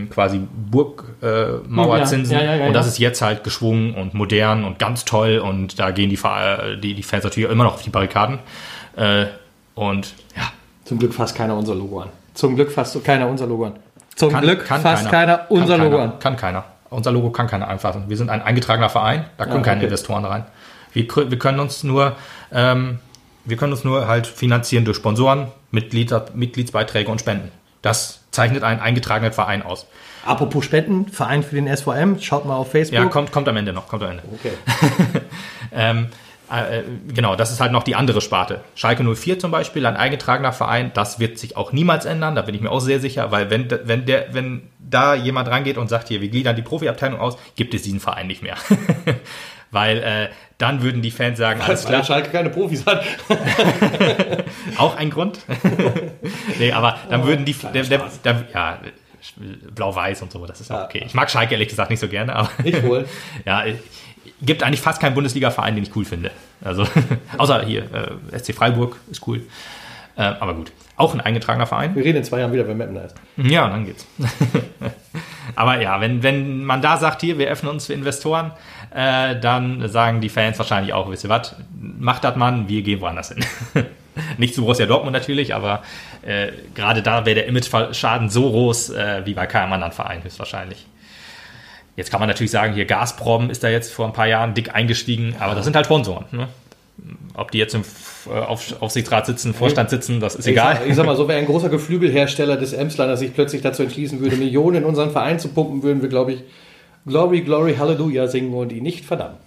[0.09, 2.35] quasi Burgmauerzinsen.
[2.35, 2.39] Äh.
[2.39, 2.91] Ja, ja, ja, ja, und das ja.
[2.91, 5.39] ist jetzt halt geschwungen und modern und ganz toll.
[5.39, 6.19] Und da gehen die,
[6.81, 8.39] die, die Fans natürlich immer noch auf die Barrikaden.
[8.95, 9.27] Äh,
[9.75, 10.51] und ja,
[10.83, 12.09] Zum Glück fasst keiner unser Logo an.
[12.33, 13.73] Zum Glück fasst keiner unser Logo an.
[14.15, 16.19] Zum kann, Glück kann fasst keiner, unser kann Logo keiner, an.
[16.19, 16.63] Kann keiner.
[16.89, 18.05] Unser Logo kann keiner anfassen.
[18.07, 19.85] Wir sind ein eingetragener Verein, da kommen Ja, keine okay.
[19.85, 20.45] Investoren rein.
[20.93, 22.15] Wir, wir können uns nur,
[22.51, 22.99] ähm,
[23.45, 27.51] wir können uns nur halt finanzieren durch Sponsoren, Mitglieder, Mitgliedsbeiträge und Spenden.
[27.81, 29.87] Das zeichnet einen eingetragenen Verein aus.
[30.25, 32.99] Apropos Spenden, Verein für den SVM, schaut mal auf Facebook.
[32.99, 34.23] Ja, kommt, kommt am Ende noch, kommt am Ende.
[34.33, 34.51] Okay.
[35.73, 36.07] Ähm,
[36.49, 36.81] äh,
[37.13, 38.61] genau, das ist halt noch die andere Sparte.
[38.73, 42.55] Schalke 04 zum Beispiel, ein eingetragener Verein, das wird sich auch niemals ändern, da bin
[42.55, 46.07] ich mir auch sehr sicher, weil wenn, wenn, der, wenn da jemand rangeht und sagt,
[46.07, 48.55] hier, wir gliedern die Profiabteilung aus, gibt es diesen Verein nicht mehr.
[49.71, 53.05] weil äh, dann würden die Fans sagen, alles Weil klar, Schalke keine Profis hat.
[54.77, 55.39] auch ein Grund.
[56.59, 58.79] nee, aber dann würden die, der, der, der, ja,
[59.75, 60.85] blau-weiß und so, das ist Ja.
[60.85, 61.03] okay.
[61.05, 63.07] Ich mag Schalke ehrlich gesagt nicht so gerne, aber Ich wohl.
[63.45, 63.75] ja, äh,
[64.41, 66.31] gibt eigentlich fast keinen Bundesliga-Verein, den ich cool finde.
[66.63, 66.87] Also,
[67.37, 69.43] außer hier, äh, SC Freiburg ist cool.
[70.15, 70.71] Äh, aber gut.
[70.95, 71.95] Auch ein eingetragener Verein.
[71.95, 73.15] Wir reden in zwei Jahren wieder, wenn Mappen da ist.
[73.37, 74.07] Ja, dann geht's.
[75.55, 78.51] aber ja, wenn, wenn man da sagt, hier, wir öffnen uns für Investoren,
[78.93, 83.01] äh, dann sagen die Fans wahrscheinlich auch, wisst ihr was, macht das Mann, wir gehen
[83.01, 83.45] woanders hin.
[84.37, 85.83] Nicht zu Borussia Dortmund natürlich, aber
[86.23, 90.87] äh, gerade da wäre der Image-Schaden so groß äh, wie bei keinem anderen Verein höchstwahrscheinlich.
[91.95, 94.73] Jetzt kann man natürlich sagen, hier Gazprom ist da jetzt vor ein paar Jahren dick
[94.73, 96.25] eingestiegen, aber das sind halt Sponsoren.
[96.31, 96.47] Ne?
[97.33, 97.83] Ob die jetzt im
[98.27, 100.77] äh, Auf Aufsichtsrat sitzen, Vorstand sitzen, das ist Ich egal.
[100.77, 104.19] sag, ich sag mal so, wäre ein großer Geflügelhersteller des Emslanders sich plötzlich dazu entschließen
[104.19, 106.43] würde, Millionen in unseren Verein zu pumpen, würden wir, glaube ich,
[107.07, 109.37] Glory, Glory, Hallelujah singen und ihn nicht verdammen.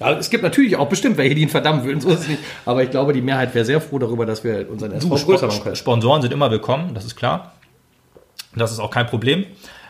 [0.00, 2.40] Ja, es gibt natürlich auch bestimmt welche, die ihn verdammen würden, so ist es nicht.
[2.66, 5.62] Aber ich glaube, die Mehrheit wäre sehr froh darüber, dass wir unseren SV größer machen
[5.62, 5.76] können.
[5.76, 7.52] Sponsoren sind immer willkommen, das ist klar.
[8.56, 9.46] Das ist auch kein Problem.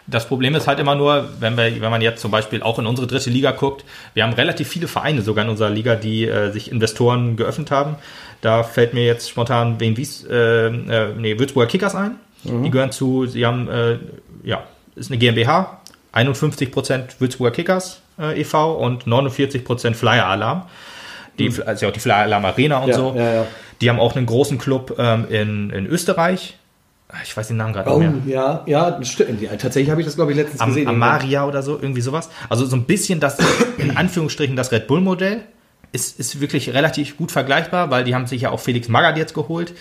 [0.07, 2.87] Das Problem ist halt immer nur, wenn, wir, wenn man jetzt zum Beispiel auch in
[2.87, 6.51] unsere dritte Liga guckt, wir haben relativ viele Vereine sogar in unserer Liga, die äh,
[6.51, 7.97] sich Investoren geöffnet haben.
[8.43, 12.17] Da fällt mir jetzt spontan Wien Wies, äh, äh, nee, Würzburger Kickers ein.
[12.47, 13.97] Die gehören zu, sie haben, äh,
[14.43, 14.65] ja,
[14.97, 15.81] ist eine GmbH,
[16.15, 18.75] 51% Würzburger Kickers äh, e.V.
[18.75, 20.63] und 49% Flyer Alarm.
[21.39, 23.15] Die, also auch die Flyer Alarm Arena und Ja, so.
[23.17, 23.47] ja, ja.
[23.81, 26.57] Die haben auch einen großen Club ähm, in, in Österreich.
[27.25, 28.35] Ich weiß den Namen gerade Oh, nicht mehr.
[28.35, 29.41] ja, ja, stimmt.
[29.61, 30.89] Tatsächlich habe ich das, glaube ich, letztens Am, gesehen.
[30.89, 32.31] Amaria oder so, irgendwie sowas.
[32.49, 33.37] Also so ein bisschen das,
[33.79, 35.43] in Anführungsstrichen, das Red Bull-Modell
[35.93, 39.35] ist, ist wirklich relativ gut vergleichbar, weil die haben sich ja auch Felix Magath jetzt
[39.35, 39.75] geholt,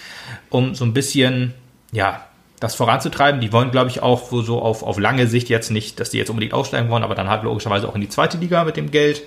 [0.49, 1.53] um so ein bisschen,
[1.91, 2.23] ja,
[2.63, 3.41] das voranzutreiben.
[3.41, 6.29] Die wollen, glaube ich, auch so auf, auf lange Sicht jetzt nicht, dass die jetzt
[6.29, 9.21] unbedingt aufsteigen wollen, aber dann halt logischerweise auch in die zweite Liga mit dem Geld,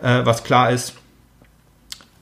[0.00, 0.94] äh, was klar ist.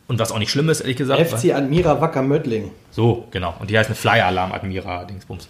[0.08, 1.20] Und was auch nicht schlimm ist, ehrlich gesagt.
[1.20, 2.70] FC Admira Wacker Möttling.
[2.90, 3.54] So, genau.
[3.58, 5.48] Und die heißt eine Flyer Alarm Admira Dingsbums.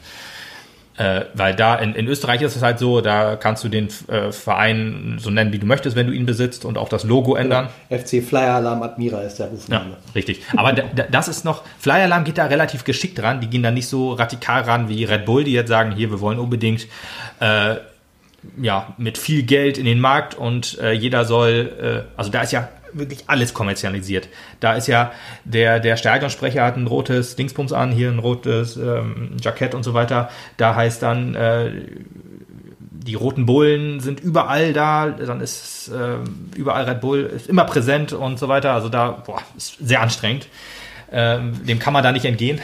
[0.98, 4.32] Äh, weil da in, in Österreich ist es halt so, da kannst du den äh,
[4.32, 7.68] Verein so nennen, wie du möchtest, wenn du ihn besitzt und auch das Logo ändern.
[7.90, 9.90] FC Flyer Alarm Admira ist der Rufname.
[9.90, 10.42] Ja, richtig.
[10.56, 13.40] Aber da, da, das ist noch, Flyer Alarm geht da relativ geschickt ran.
[13.40, 16.20] Die gehen da nicht so radikal ran wie Red Bull, die jetzt sagen, hier, wir
[16.20, 16.86] wollen unbedingt
[17.40, 17.76] äh,
[18.60, 22.52] ja, mit viel Geld in den Markt und äh, jeder soll, äh, also da ist
[22.52, 24.28] ja wirklich alles kommerzialisiert.
[24.60, 25.12] Da ist ja
[25.44, 29.94] der, der Stadionsprecher hat ein rotes Dingsbums an, hier ein rotes ähm, Jackett und so
[29.94, 30.30] weiter.
[30.56, 31.70] Da heißt dann, äh,
[33.06, 38.12] die roten Bullen sind überall da, dann ist äh, überall Red Bull, ist immer präsent
[38.12, 38.72] und so weiter.
[38.72, 40.48] Also da, boah, ist sehr anstrengend.
[41.12, 42.60] Ähm, dem kann man da nicht entgehen.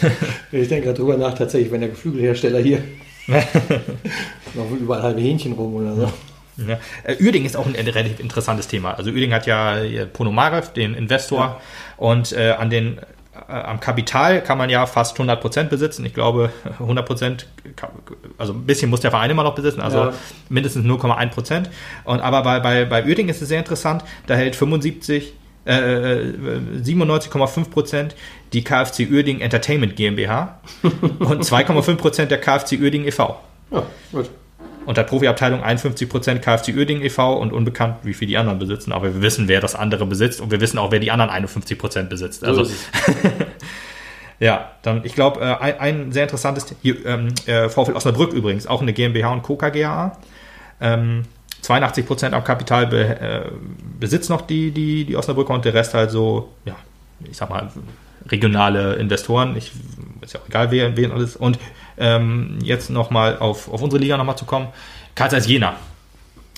[0.52, 2.82] ich denke gerade drüber nach, tatsächlich, wenn der Geflügelhersteller hier
[4.54, 6.12] noch überall halbe Hähnchen rum oder so.
[6.56, 6.78] Ja.
[7.04, 8.94] Äh, Uerding ist auch ein relativ interessantes Thema.
[8.94, 9.76] Also Uerding hat ja
[10.12, 11.60] Ponomarev, den Investor, ja.
[11.96, 16.04] und äh, an den äh, am Kapital kann man ja fast 100% besitzen.
[16.04, 16.50] Ich glaube,
[16.80, 17.44] 100%,
[18.38, 20.12] also ein bisschen muss der Verein immer noch besitzen, also ja.
[20.48, 21.64] mindestens 0,1%.
[22.04, 25.32] Und aber bei, bei, bei Uerding ist es sehr interessant, da hält 75,
[25.64, 28.10] äh, 97,5%
[28.52, 33.40] die KFC Uerding Entertainment GmbH und 2,5% der KFC Uerding e.V.
[33.70, 34.28] Ja, gut.
[34.84, 37.34] Und der Profiabteilung 51% KFC Uerdingen e.V.
[37.38, 38.92] und unbekannt, wie viel die anderen besitzen.
[38.92, 42.04] Aber wir wissen, wer das andere besitzt und wir wissen auch, wer die anderen 51%
[42.04, 42.44] besitzt.
[42.44, 42.68] Also,
[44.40, 48.66] ja, dann, ich glaube, äh, ein, ein, sehr interessantes, hier, ähm, äh, VfL Osnabrück übrigens,
[48.66, 49.56] auch eine GmbH und Co.
[49.56, 50.18] KGA.
[50.80, 51.24] Ähm,
[51.62, 53.50] 82% am Kapital be, äh,
[54.00, 56.74] besitzt noch die, die, die Osnabrücker und der Rest halt so, ja,
[57.30, 57.70] ich sag mal,
[58.28, 59.56] regionale Investoren.
[59.56, 59.72] Ich,
[60.20, 61.36] ist ja auch egal, wer, wen alles.
[61.36, 61.58] Und
[62.02, 64.68] ähm, jetzt nochmal auf, auf unsere Liga nochmal zu kommen.
[65.14, 65.76] Karl Zeiss Jena.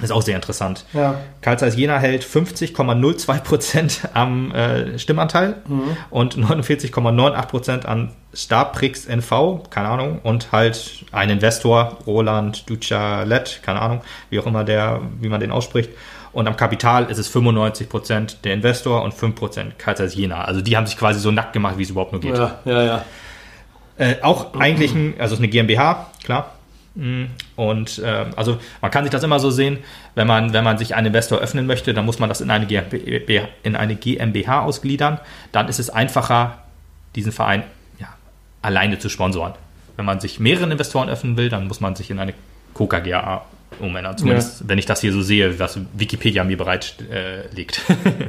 [0.02, 0.84] Ist auch sehr interessant.
[0.92, 1.20] Ja.
[1.40, 5.96] Karl Zeiss Jena hält 50,02% am äh, Stimmanteil mhm.
[6.10, 14.00] und 49,98% an Starprix NV, keine Ahnung, und halt ein Investor, Roland Duchalet, keine Ahnung,
[14.30, 15.90] wie auch immer der, wie man den ausspricht.
[16.32, 20.42] Und am Kapital ist es 95% der Investor und 5% Karl Zeiss Jena.
[20.42, 22.36] Also die haben sich quasi so nackt gemacht, wie es überhaupt nur geht.
[22.36, 23.04] Ja, ja, ja.
[23.96, 26.52] Äh, auch eigentlich ein, also es ist eine GmbH, klar.
[26.96, 27.24] Mm,
[27.56, 29.78] und äh, also man kann sich das immer so sehen,
[30.14, 32.66] wenn man, wenn man sich einen Investor öffnen möchte, dann muss man das in eine,
[32.66, 35.18] GmbH, in eine GmbH ausgliedern.
[35.52, 36.58] Dann ist es einfacher,
[37.14, 37.64] diesen Verein
[37.98, 38.08] ja,
[38.62, 39.54] alleine zu sponsoren.
[39.96, 42.34] Wenn man sich mehreren Investoren öffnen will, dann muss man sich in eine
[42.74, 43.44] Coca GmbH
[43.80, 44.16] umändern.
[44.16, 44.68] Zumindest ja.
[44.68, 47.80] wenn ich das hier so sehe, was Wikipedia mir bereitlegt.
[47.90, 48.28] Äh,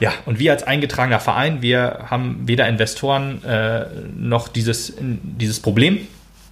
[0.00, 3.86] Ja, und wir als eingetragener Verein, wir haben weder Investoren äh,
[4.16, 6.06] noch dieses, dieses Problem.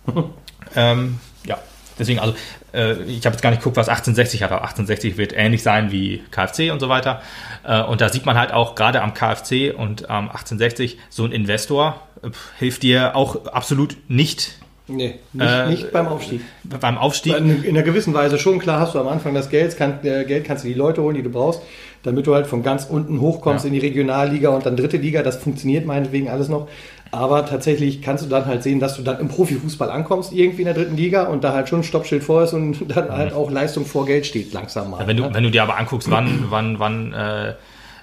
[0.76, 1.59] ähm, ja,
[1.99, 2.34] deswegen, also
[2.72, 5.90] äh, ich habe jetzt gar nicht geguckt, was 1860 hat, aber 1860 wird ähnlich sein
[5.90, 7.20] wie KFC und so weiter.
[7.64, 11.32] Äh, und da sieht man halt auch gerade am KFC und am 1860, so ein
[11.32, 16.41] Investor äh, hilft dir auch absolut nicht Nee, nicht, äh, nicht, beim Aufstieg.
[16.64, 17.37] Beim Aufstieg?
[17.37, 18.59] In, in einer gewissen Weise schon.
[18.59, 21.14] Klar hast du am Anfang das Geld, kann, äh, Geld kannst du die Leute holen,
[21.14, 21.62] die du brauchst
[22.03, 23.68] damit du halt von ganz unten hochkommst ja.
[23.68, 25.22] in die Regionalliga und dann dritte Liga.
[25.22, 26.68] Das funktioniert meinetwegen alles noch.
[27.11, 30.66] Aber tatsächlich kannst du dann halt sehen, dass du dann im Profifußball ankommst, irgendwie in
[30.66, 33.12] der dritten Liga und da halt schon ein Stoppschild vor ist und dann mhm.
[33.12, 35.01] halt auch Leistung vor Geld steht, langsam mal.
[35.01, 35.30] Ja, wenn, du, ne?
[35.35, 37.55] wenn du dir aber anguckst, wann, wann, wann äh,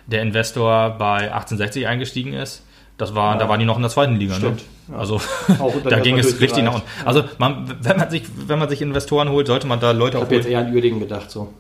[0.06, 2.64] der Investor bei 1860 eingestiegen ist,
[3.00, 3.39] das war, ja.
[3.39, 4.34] da waren die noch in der zweiten Liga.
[4.34, 4.39] Ne?
[4.39, 4.64] Stimmt.
[4.89, 4.97] Ne?
[4.97, 5.22] Also
[5.89, 6.88] da ging es richtig nach unten.
[7.06, 10.24] Also man, wenn man sich, wenn man sich Investoren holt, sollte man da Leute ich
[10.24, 10.28] auch.
[10.28, 11.54] Ich habe jetzt eher an Uerdingen gedacht so.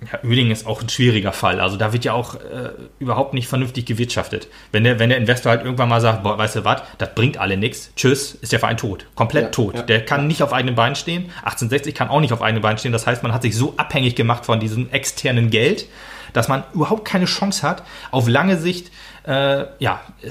[0.00, 1.60] Ja, Uerdingen ist auch ein schwieriger Fall.
[1.60, 2.70] Also da wird ja auch äh,
[3.00, 4.48] überhaupt nicht vernünftig gewirtschaftet.
[4.72, 7.36] Wenn der, wenn der Investor halt irgendwann mal sagt, boah, weißt du was, das bringt
[7.36, 9.06] alle nichts, tschüss, ist der Verein tot.
[9.14, 9.74] Komplett ja, tot.
[9.74, 10.26] Ja, der kann ja.
[10.28, 11.24] nicht auf eigenen Beinen stehen.
[11.42, 12.92] 1860 kann auch nicht auf eigenen Beinen stehen.
[12.92, 15.86] Das heißt, man hat sich so abhängig gemacht von diesem externen Geld,
[16.32, 18.90] dass man überhaupt keine Chance hat, auf lange Sicht
[19.28, 20.28] äh, ja, äh,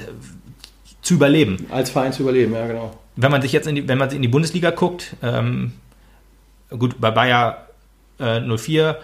[1.08, 1.66] zu überleben.
[1.70, 2.92] Als Verein zu überleben, ja, genau.
[3.16, 5.72] Wenn man sich jetzt in die, wenn man in die Bundesliga guckt, ähm,
[6.70, 7.66] gut, bei Bayer
[8.20, 8.98] äh, 04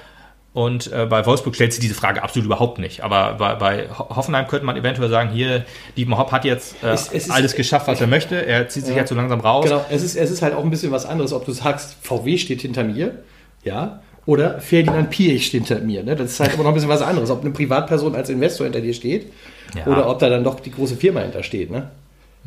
[0.52, 3.02] und äh, bei Wolfsburg stellt sich diese Frage absolut überhaupt nicht.
[3.02, 5.64] Aber bei, bei Hoffenheim könnte man eventuell sagen, hier,
[5.96, 8.36] Dietmar Hopp hat jetzt äh, es, es alles ist, geschafft, was er möchte.
[8.36, 9.00] Er zieht sich ja.
[9.00, 9.64] jetzt so langsam raus.
[9.64, 12.36] Genau, es ist, es ist halt auch ein bisschen was anderes, ob du sagst, VW
[12.36, 13.24] steht hinter mir,
[13.64, 16.02] ja, oder Ferdinand Piech steht hinter mir.
[16.02, 16.16] Ne?
[16.16, 18.82] Das ist halt immer noch ein bisschen was anderes, ob eine Privatperson als Investor hinter
[18.82, 19.32] dir steht
[19.74, 19.86] ja.
[19.86, 21.70] oder ob da dann doch die große Firma hinter steht.
[21.70, 21.90] Ne?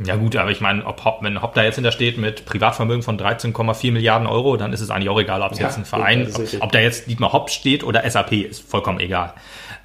[0.04, 3.18] Ja gut, aber ich meine, ob Hopp, wenn Hopp da jetzt hintersteht mit Privatvermögen von
[3.18, 6.28] 13,4 Milliarden Euro, dann ist es eigentlich auch egal, ob es ja, jetzt ein Verein,
[6.34, 9.34] ob, ob, da jetzt Dietmar Hopp steht oder SAP, ist vollkommen egal.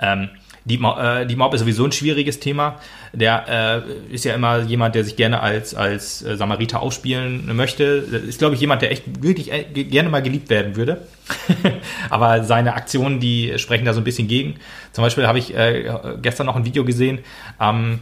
[0.00, 0.28] Ähm,
[0.64, 2.78] Dietmar, äh, Dietmar Hopp ist sowieso ein schwieriges Thema.
[3.12, 7.84] Der äh, ist ja immer jemand, der sich gerne als, als äh, Samariter aufspielen möchte.
[7.84, 11.06] Ist, glaube ich, jemand, der echt wirklich äh, gerne mal geliebt werden würde.
[12.10, 14.56] Aber seine Aktionen, die sprechen da so ein bisschen gegen.
[14.92, 15.90] Zum Beispiel habe ich äh,
[16.20, 17.20] gestern noch ein Video gesehen.
[17.60, 18.00] Ähm,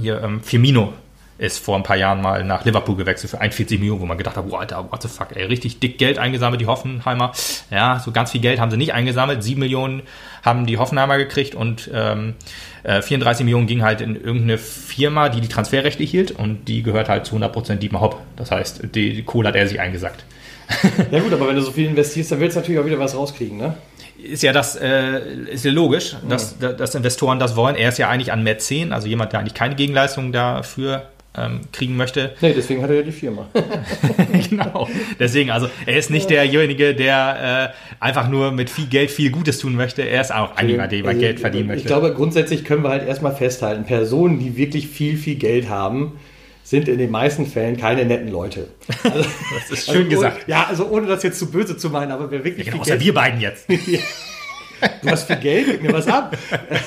[0.00, 0.92] hier ähm, Firmino,
[1.38, 4.36] ist vor ein paar Jahren mal nach Liverpool gewechselt für 41 Millionen, wo man gedacht
[4.36, 7.32] hat, boah, Alter, what the fuck, ey, richtig dick Geld eingesammelt, die Hoffenheimer.
[7.70, 9.42] Ja, so ganz viel Geld haben sie nicht eingesammelt.
[9.42, 10.02] 7 Millionen
[10.44, 12.34] haben die Hoffenheimer gekriegt und ähm,
[12.82, 17.08] äh, 34 Millionen ging halt in irgendeine Firma, die die Transferrechte hielt und die gehört
[17.08, 18.20] halt zu 100% Dietmar Hopp.
[18.34, 20.24] Das heißt, die, die Kohle hat er sich eingesackt.
[21.10, 23.14] Ja gut, aber wenn du so viel investierst, dann willst du natürlich auch wieder was
[23.14, 23.74] rauskriegen, ne?
[24.22, 25.20] ist ja das äh,
[25.50, 27.76] ist ja logisch, dass, dass Investoren das wollen.
[27.76, 31.08] Er ist ja eigentlich an Mäzen, also jemand, der eigentlich keine Gegenleistung dafür
[31.38, 32.34] ähm, kriegen möchte.
[32.40, 33.48] Nee, deswegen hat er ja die Firma.
[34.50, 34.88] genau.
[35.18, 39.58] Deswegen, also er ist nicht derjenige, der äh, einfach nur mit viel Geld viel Gutes
[39.58, 40.02] tun möchte.
[40.02, 41.86] Er ist auch einer, der Also, Geld verdienen Ich möchte.
[41.86, 46.18] glaube, grundsätzlich können wir halt erstmal festhalten, Personen, die wirklich viel, viel Geld haben,
[46.64, 48.68] sind in den meisten Fällen keine netten Leute.
[49.04, 49.24] Also,
[49.54, 50.48] das ist schön gesagt.
[50.48, 52.90] Ja, also ohne das jetzt zu böse zu meinen, aber wer wirklich Genau, viel außer
[52.98, 53.66] Geld wir beiden jetzt.
[55.02, 56.36] Du hast viel Geld, gib mir was ab.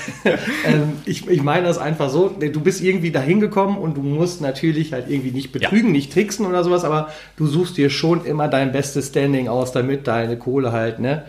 [0.66, 4.40] ähm, ich, ich meine das einfach so, du bist irgendwie da hingekommen und du musst
[4.40, 8.48] natürlich halt irgendwie nicht betrügen, nicht tricksen oder sowas, aber du suchst dir schon immer
[8.48, 11.24] dein bestes Standing aus, damit deine Kohle halt, ne?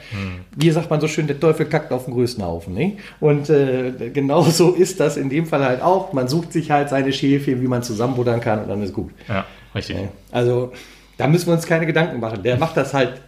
[0.55, 2.97] Wie sagt man so schön, der Teufel kackt auf den größten Haufen, ne?
[3.19, 6.13] Und äh, genau so ist das in dem Fall halt auch.
[6.13, 9.11] Man sucht sich halt seine Schäfchen, wie man zusammenbuddern kann und dann ist gut.
[9.27, 9.45] Ja,
[9.75, 9.97] richtig.
[10.31, 10.71] Also,
[11.17, 12.43] da müssen wir uns keine Gedanken machen.
[12.43, 13.21] Der macht das halt,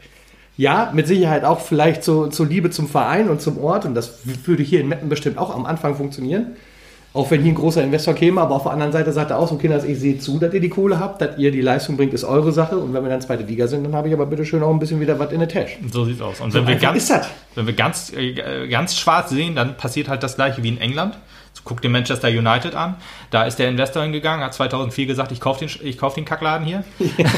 [0.57, 3.85] ja, mit Sicherheit auch vielleicht so, zur Liebe zum Verein und zum Ort.
[3.85, 6.55] Und das würde hier in Meppen bestimmt auch am Anfang funktionieren.
[7.13, 9.47] Auch wenn hier ein großer Investor käme, aber auf der anderen Seite sagt er auch
[9.47, 12.13] so, Kinders, ich sehe zu, dass ihr die Kohle habt, dass ihr die Leistung bringt,
[12.13, 12.77] ist eure Sache.
[12.77, 14.79] Und wenn wir dann zweite Liga sind, dann habe ich aber bitte schön auch ein
[14.79, 15.77] bisschen wieder was in der Tasche.
[15.93, 16.41] So sieht's aus.
[16.41, 17.09] Und So wenn wir ganz,
[17.55, 18.11] wenn wir ganz,
[18.69, 21.17] ganz schwarz sehen, dann passiert halt das gleiche wie in England.
[21.63, 22.95] Guck dir Manchester United an.
[23.31, 26.65] Da ist der Investor hingegangen, hat 2004 gesagt, ich kaufe den, ich kauf den Kackladen
[26.65, 26.83] hier.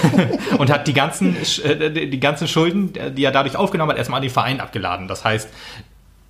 [0.57, 4.24] und hat die ganzen, äh, die ganzen Schulden, die er dadurch aufgenommen hat, erstmal an
[4.24, 5.07] den Verein abgeladen.
[5.07, 5.49] Das heißt,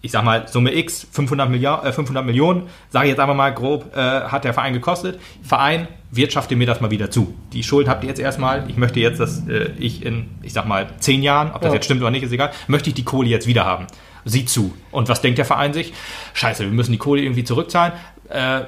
[0.01, 3.53] ich sag mal, Summe X, 500, Milliard, äh, 500 Millionen, sage ich jetzt einfach mal
[3.53, 5.19] grob, äh, hat der Verein gekostet.
[5.41, 7.33] Verein, wirtschafte mir das mal wieder zu.
[7.51, 8.69] Die Schulden habt ihr jetzt erstmal.
[8.69, 11.75] Ich möchte jetzt, dass äh, ich in, ich sag mal, zehn Jahren, ob das Ja.
[11.75, 13.87] jetzt stimmt oder nicht, ist egal, möchte ich die Kohle jetzt wieder haben.
[14.27, 14.73] Sieh zu.
[14.91, 15.93] Und was denkt der Verein sich?
[16.33, 17.93] Scheiße, wir müssen die Kohle irgendwie zurückzahlen.
[18.29, 18.61] Äh,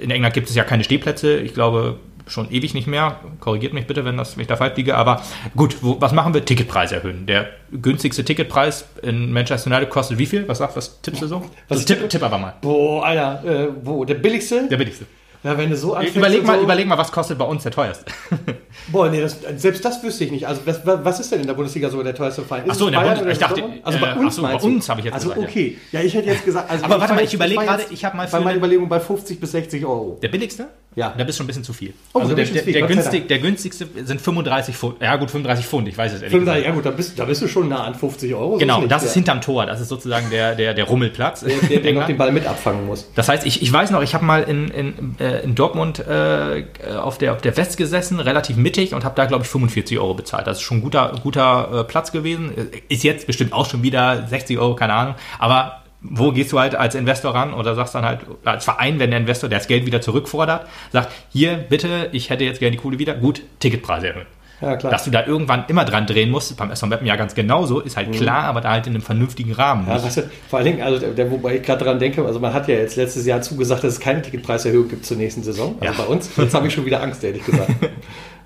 [0.00, 1.36] in England gibt es ja keine Stehplätze.
[1.36, 3.20] Ich glaube, schon ewig nicht mehr.
[3.40, 4.96] Korrigiert mich bitte, wenn, das, wenn ich da falsch liege.
[4.96, 5.22] Aber
[5.54, 6.44] gut, wo, was machen wir?
[6.44, 7.26] Ticketpreis erhöhen.
[7.26, 10.48] Der günstigste Ticketpreis in Manchester United kostet wie viel?
[10.48, 11.42] Was sagt, was tippst du so?
[11.68, 12.54] Was Also tipp, tipp aber mal.
[12.62, 14.04] Boah, Alter, äh, wo?
[14.04, 14.68] Der billigste?
[14.68, 15.06] Der billigste.
[15.44, 17.72] Ja, wenn du so anfängst Überleg mal, so, überleg mal, was kostet bei uns der
[17.72, 18.06] teuerste?
[18.88, 20.48] Boah, nee, das, selbst das wüsste ich nicht.
[20.48, 22.64] Also, was, was ist denn in der Bundesliga so der teuerste Verein?
[22.64, 23.80] Ist Ach so, es in der Bayern Bundes- oder ich dachte?
[23.82, 25.48] Also bei äh, uns so, bei uns habe ich jetzt Also gesagt, ja.
[25.48, 25.78] okay.
[25.92, 28.04] Ja, ich hätte jetzt gesagt, also Aber warte war mal, ich überleg war gerade, ich
[28.06, 30.18] hab mal bei meiner Überlegung bei 50 bis 60 Euro.
[30.22, 30.68] Der billigste?
[30.96, 31.12] Ja.
[31.16, 31.92] Da bist du schon ein bisschen zu viel.
[32.12, 35.02] Oh, also der, der, viel, der, günstig, der günstigste sind 35 Pfund.
[35.02, 36.66] Ja gut, 35 Pfund, ich weiß es ehrlich 35, gesagt.
[36.66, 38.58] ja gut, da bist, da bist du schon nah an 50 Euro.
[38.58, 39.14] Genau, nicht, das ist ja.
[39.14, 39.66] hinterm Tor.
[39.66, 41.40] Das ist sozusagen der, der, der Rummelplatz.
[41.40, 43.10] der, der, der noch den Ball mit abfangen muss.
[43.14, 46.64] Das heißt, ich, ich weiß noch, ich habe mal in, in, äh, in Dortmund äh,
[46.96, 50.14] auf, der, auf der West gesessen, relativ mittig und habe da, glaube ich, 45 Euro
[50.14, 50.46] bezahlt.
[50.46, 52.52] Das ist schon ein guter, guter äh, Platz gewesen.
[52.88, 55.14] Ist jetzt bestimmt auch schon wieder 60 Euro, keine Ahnung.
[55.38, 59.10] Aber wo gehst du halt als Investor ran oder sagst dann halt als Verein, wenn
[59.10, 62.98] der Investor das Geld wieder zurückfordert, sagt, hier bitte, ich hätte jetzt gerne die Kohle
[62.98, 64.26] wieder, gut, Ticketpreise erhöhen.
[64.60, 64.92] Ja, klar.
[64.92, 68.12] Dass du da irgendwann immer dran drehen musst, beim SV ja ganz genauso, ist halt
[68.12, 69.82] klar, aber da halt in einem vernünftigen Rahmen.
[69.84, 69.88] Mhm.
[69.90, 72.38] Ja, weißt du, vor allen Dingen, also der, der, wobei ich gerade daran denke, also
[72.38, 75.76] man hat ja jetzt letztes Jahr zugesagt, dass es keine Ticketpreiserhöhung gibt zur nächsten Saison.
[75.80, 76.06] Also Ja.
[76.06, 76.30] bei uns.
[76.36, 77.70] Jetzt habe ich schon wieder Angst, ehrlich gesagt.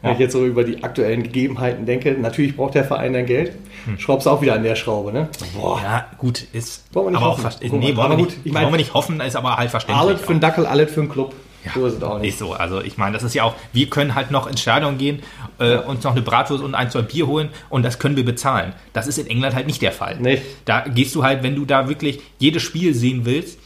[0.02, 3.52] Wenn ich jetzt so über die aktuellen Gegebenheiten denke, natürlich braucht der Verein dann Geld.
[3.98, 5.28] Schraubst auch wieder an der Schraube, ne?
[5.56, 5.80] Boah.
[5.82, 6.84] Ja, gut, ist.
[6.94, 7.46] Wollen wir nicht aber hoffen.
[7.46, 9.56] Auch, nee, wollen, aber wir gut, nicht, ich mein- wollen wir nicht hoffen, ist aber
[9.56, 10.06] halt verständlich.
[10.08, 11.34] Alles für einen Dackel, alles für einen Club.
[11.74, 12.28] So ist es auch nicht.
[12.30, 12.52] Ist so.
[12.52, 15.22] Also ich meine, das ist ja auch, wir können halt noch ins Stadion gehen,
[15.58, 18.74] äh, uns noch eine Bratwurst und ein, zwei Bier holen und das können wir bezahlen.
[18.92, 20.16] Das ist in England halt nicht der Fall.
[20.20, 20.40] Nee.
[20.64, 23.58] Da gehst du halt, wenn du da wirklich jedes Spiel sehen willst,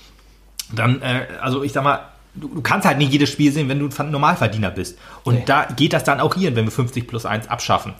[0.74, 2.01] dann, äh, also ich sag mal,
[2.35, 4.99] du, du kannst halt nicht jedes Spiel sehen, wenn du ein Normalverdiener bist.
[5.24, 5.43] Und Nee.
[5.47, 7.95] da geht das dann auch hier, wenn wir 50 plus 1 abschaffen.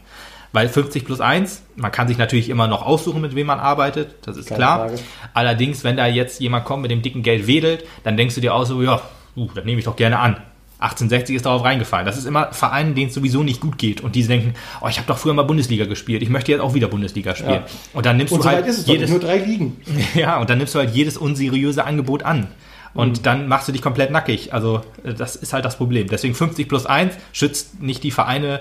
[0.55, 4.16] Weil 50 plus 1, man kann sich natürlich immer noch aussuchen, mit wem man arbeitet,
[4.22, 4.78] das ist Keine klar.
[4.80, 4.99] Frage.
[5.33, 8.55] Allerdings, wenn da jetzt jemand kommt mit dem dicken Geld wedelt, dann denkst du dir
[8.55, 9.01] auch so, ja,
[9.35, 10.37] uh, das nehme ich doch gerne an.
[10.78, 12.05] 1860 ist darauf reingefallen.
[12.05, 14.99] Das ist immer Vereinen, denen es sowieso nicht gut geht und die denken, oh, ich
[14.99, 17.53] habe doch früher mal Bundesliga gespielt, ich möchte jetzt auch wieder Bundesliga spielen.
[17.53, 17.66] Ja.
[17.95, 19.80] Und dann nimmst Und du so halt ist es doch jedes, nicht, nur drei Ligen.
[20.14, 22.49] ja, und dann nimmst du halt jedes unseriöse Angebot an.
[22.95, 23.22] Und Mhm.
[23.22, 24.53] dann machst du dich komplett nackig.
[24.53, 26.09] Also, äh, das ist halt das Problem.
[26.09, 28.61] Deswegen 50 plus 1 schützt nicht die Vereine,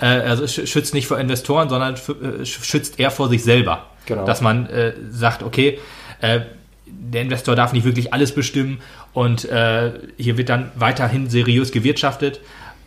[0.00, 1.98] äh, also sch- schützt nicht vor Investoren, sondern äh,
[2.42, 3.86] sch- schützt eher vor sich selber.
[4.06, 4.24] Genau.
[4.26, 5.78] Dass man äh, sagt, okay,
[6.20, 6.40] äh,
[6.86, 8.78] der Investor darf nicht wirklich alles bestimmen
[9.12, 12.40] und äh, hier wird dann weiterhin seriös gewirtschaftet.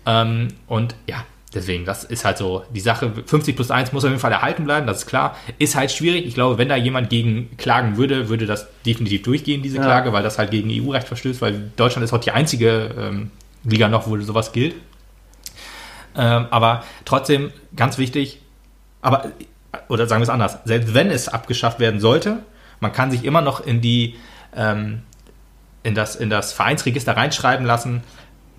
[0.06, 1.26] Ähm, und ja,
[1.58, 3.12] deswegen, das ist halt so die Sache.
[3.26, 5.36] 50 plus 1 muss auf jeden Fall erhalten bleiben, das ist klar.
[5.60, 6.26] Ist halt schwierig.
[6.26, 9.84] Ich glaube, wenn da jemand gegen klagen würde, würde das definitiv durchgehen, diese Ja.
[9.84, 13.32] Klage, weil das halt gegen EU-Recht verstößt, weil Deutschland ist auch die einzige ähm,
[13.64, 14.76] Liga noch, wo sowas gilt.
[16.16, 18.39] Ähm, aber trotzdem ganz wichtig,
[19.01, 19.32] aber,
[19.88, 22.39] oder sagen wir es anders, selbst wenn es abgeschafft werden sollte,
[22.80, 24.16] man kann sich immer noch in die,
[24.55, 25.01] ähm,
[25.84, 28.03] in das, in das Vereinsregister reinschreiben lassen,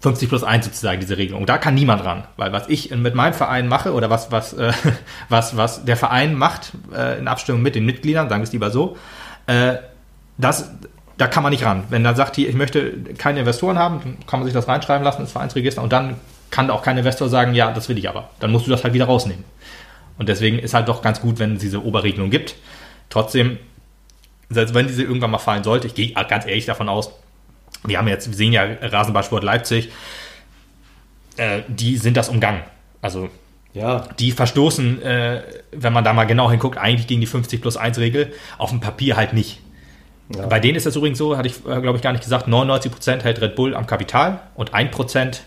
[0.01, 1.45] 50 plus 1 sozusagen, diese Regelung.
[1.45, 2.25] Da kann niemand ran.
[2.37, 4.73] Weil was ich mit meinem Verein mache oder was, was, äh,
[5.29, 8.71] was, was der Verein macht äh, in Abstimmung mit den Mitgliedern, sagen wir es lieber
[8.71, 8.97] so,
[9.47, 9.75] äh,
[10.37, 10.71] das,
[11.17, 11.85] da kann man nicht ran.
[11.91, 15.03] Wenn er sagt, hier, ich möchte keine Investoren haben, dann kann man sich das reinschreiben
[15.03, 16.17] lassen ins Vereinsregister und dann
[16.51, 18.31] kann auch kein Investor sagen, ja, das will ich aber.
[18.41, 19.45] Dann musst du das halt wieder rausnehmen.
[20.17, 22.55] Und deswegen ist halt doch ganz gut, wenn es diese Oberregelung gibt.
[23.11, 23.59] Trotzdem,
[24.49, 27.11] selbst wenn diese irgendwann mal fallen sollte, ich gehe ganz ehrlich davon aus,
[27.85, 29.91] wir haben jetzt, wir sehen ja Rasenballsport Leipzig,
[31.37, 32.63] äh, die sind das umgangen.
[33.03, 33.29] Also
[33.75, 37.77] Ja, die verstoßen, äh, wenn man da mal genau hinguckt, eigentlich gegen die 50 plus
[37.77, 39.61] 1 Regel, auf dem Papier halt nicht.
[40.35, 40.47] Ja.
[40.47, 43.23] Bei denen ist das übrigens so, hatte ich, äh, glaube ich, gar nicht gesagt, 99%
[43.23, 45.41] hält Red Bull am Kapital und 1%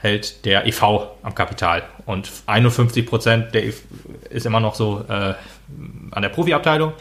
[0.00, 1.82] hält der EV am Kapital.
[2.06, 3.76] Und 51% der EV
[4.30, 5.34] ist immer noch so äh,
[6.10, 6.92] an der Profiabteilung.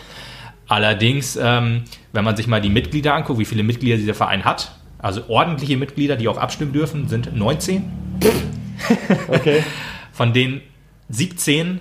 [0.68, 4.72] Allerdings, ähm, wenn man sich mal die Mitglieder anguckt, wie viele Mitglieder dieser Verein hat,
[5.00, 7.84] also ordentliche Mitglieder, die auch abstimmen dürfen, sind 19
[9.28, 9.64] okay.
[10.12, 10.62] von denen
[11.10, 11.80] 17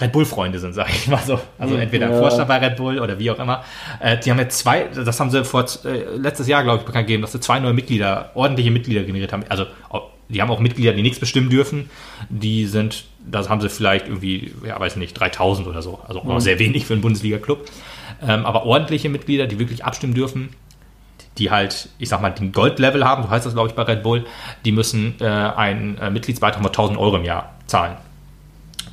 [0.00, 1.38] Red Bull-Freunde sind, sage ich mal so.
[1.58, 2.18] Also Hm, entweder ja.
[2.18, 3.62] Vorstand bei Red Bull oder wie auch immer.
[4.00, 7.06] Äh, die haben jetzt zwei, das haben sie vor äh, letztes Jahr, glaube ich, bekannt
[7.06, 9.44] gegeben, dass sie zwei neue Mitglieder, ordentliche Mitglieder generiert haben.
[9.50, 9.66] Also
[10.30, 11.90] die haben auch Mitglieder, die nichts bestimmen dürfen.
[12.30, 16.00] Die sind, das haben sie vielleicht irgendwie, ja, weiß nicht, 3000 oder so.
[16.08, 16.30] Also auch Hm.
[16.30, 17.66] noch sehr wenig für einen Bundesliga-Club.
[18.26, 20.50] Ähm, aber ordentliche Mitglieder, die wirklich abstimmen dürfen,
[21.38, 24.02] die halt, ich sag mal, den Gold-Level haben, so heißt das, glaube ich, bei Red
[24.02, 24.26] Bull,
[24.64, 27.96] die müssen äh, einen äh, Mitgliedsbeitrag von 1000 Euro im Jahr zahlen.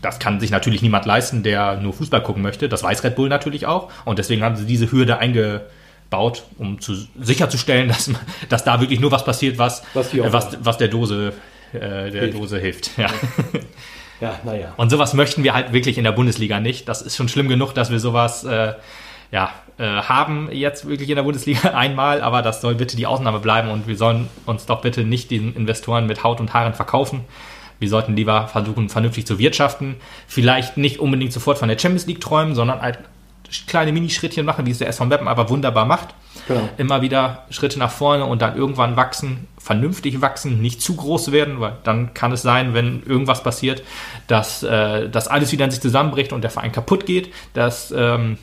[0.01, 2.69] Das kann sich natürlich niemand leisten, der nur Fußball gucken möchte.
[2.69, 3.91] Das weiß Red Bull natürlich auch.
[4.05, 8.11] Und deswegen haben sie diese Hürde eingebaut, um zu, sicherzustellen, dass,
[8.47, 11.33] dass da wirklich nur was passiert, was, Was äh, was, was der Dose,
[11.73, 12.37] äh, der Hilft.
[12.37, 12.97] Dose hilft.
[12.97, 13.07] Ja.
[14.19, 14.73] Ja, naja.
[14.77, 16.89] Und sowas möchten wir halt wirklich in der Bundesliga nicht.
[16.89, 18.73] Das ist schon schlimm genug, dass wir sowas äh,
[19.31, 23.39] ja, äh, haben jetzt wirklich in der Bundesliga einmal, aber das soll bitte die Ausnahme
[23.39, 27.21] bleiben und wir sollen uns doch bitte nicht den Investoren mit Haut und Haaren verkaufen.
[27.79, 29.97] Wir sollten lieber versuchen, vernünftig zu wirtschaften.
[30.27, 32.99] Vielleicht nicht unbedingt sofort von der Champions League träumen, sondern halt
[33.67, 36.09] kleine Minischrittchen machen, wie es der SV Meppen aber wunderbar macht.
[36.47, 36.67] Genau.
[36.77, 41.59] Immer wieder Schritte nach vorne und dann irgendwann wachsen, vernünftig wachsen, nicht zu groß werden,
[41.59, 43.83] weil dann kann es sein, wenn irgendwas passiert,
[44.27, 47.33] dass äh, das alles wieder in sich zusammenbricht und der Verein kaputt geht.
[47.53, 48.37] Dass, ähm,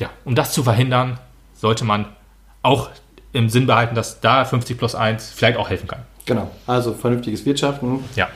[0.00, 1.18] ja, um das zu verhindern,
[1.54, 2.06] sollte man
[2.62, 2.90] auch
[3.32, 6.00] im Sinn behalten, dass da 50 plus 1 vielleicht auch helfen kann.
[6.26, 6.50] Genau.
[6.66, 8.28] Also vernünftiges Wirtschaften Ja.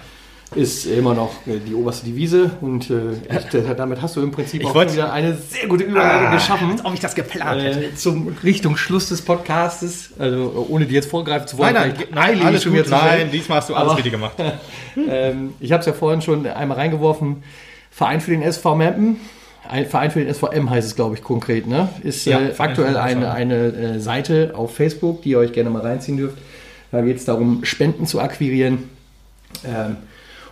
[0.54, 4.61] ist immer noch äh, die oberste Devise und äh, äh, damit hast du im Prinzip
[4.62, 6.80] Ich auch wieder eine sehr gute Überleitung geschaffen.
[6.84, 11.48] ob ich das geplant Äh, zum Richtung Schluss des Podcastes, also ohne die jetzt vorgreifen
[11.48, 11.74] zu wollen.
[11.74, 12.88] Nein, nein, nein, alles schon gut.
[12.90, 14.34] Nein, diesmal hast du alles Aber- richtig gemacht.
[15.09, 17.44] Ähm, ich habe es ja vorhin schon einmal reingeworfen.
[17.90, 19.16] Verein für den SV Meppen.
[19.68, 21.66] Ein Verein für den SVM heißt es, glaube ich, konkret.
[21.66, 21.88] Ne?
[22.02, 25.82] Ist Ja, äh, aktuell eine, eine äh, Seite auf Facebook, die ihr euch gerne mal
[25.82, 26.38] reinziehen dürft.
[26.90, 28.84] Da geht es darum, Spenden zu akquirieren,
[29.66, 29.96] ähm,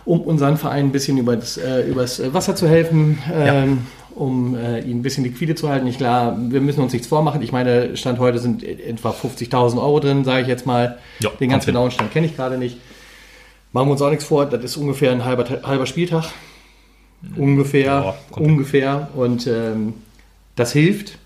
[0.05, 4.81] um unseren Verein ein bisschen über das, äh, übers Wasser zu helfen, ähm, um äh,
[4.81, 5.87] ihn ein bisschen liquide zu halten.
[5.87, 7.41] Ich klar, wir müssen uns nichts vormachen.
[7.41, 10.99] Ich meine, Stand heute sind etwa 50.000 Euro drin, sage ich jetzt mal.
[11.19, 12.77] Ja, Den ganz genauen Stand kenne ich gerade nicht.
[13.73, 16.25] Machen wir uns auch nichts vor, das ist ungefähr ein halber, halber Spieltag.
[17.35, 19.09] Ungefähr, Ja, ungefähr.
[19.15, 19.93] Und ähm,
[20.55, 21.17] das hilft.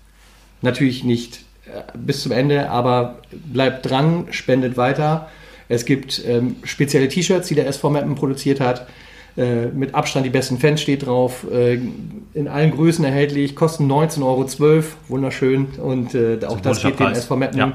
[0.62, 5.28] Natürlich nicht äh, bis zum Ende, aber bleibt dran, spendet weiter.
[5.68, 8.86] Es gibt ähm, spezielle T-Shirts, die der SV Meppen produziert hat.
[9.36, 11.46] Äh, mit Abstand die besten Fans steht drauf.
[11.50, 11.80] Äh,
[12.34, 14.84] in allen Größen erhältlich, kosten 19,12 Euro.
[15.08, 15.66] Wunderschön.
[15.82, 17.18] Und äh, auch das Symbolischer geht Preis.
[17.18, 17.72] SV Meppen Ja.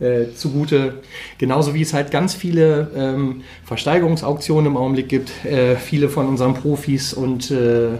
[0.00, 1.02] Äh, zugute.
[1.38, 5.44] Genauso wie es halt ganz viele ähm, Versteigerungsauktionen im Augenblick gibt.
[5.44, 7.90] Äh, viele von unseren Profis und äh,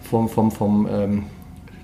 [0.00, 1.24] vom, vom, vom ähm,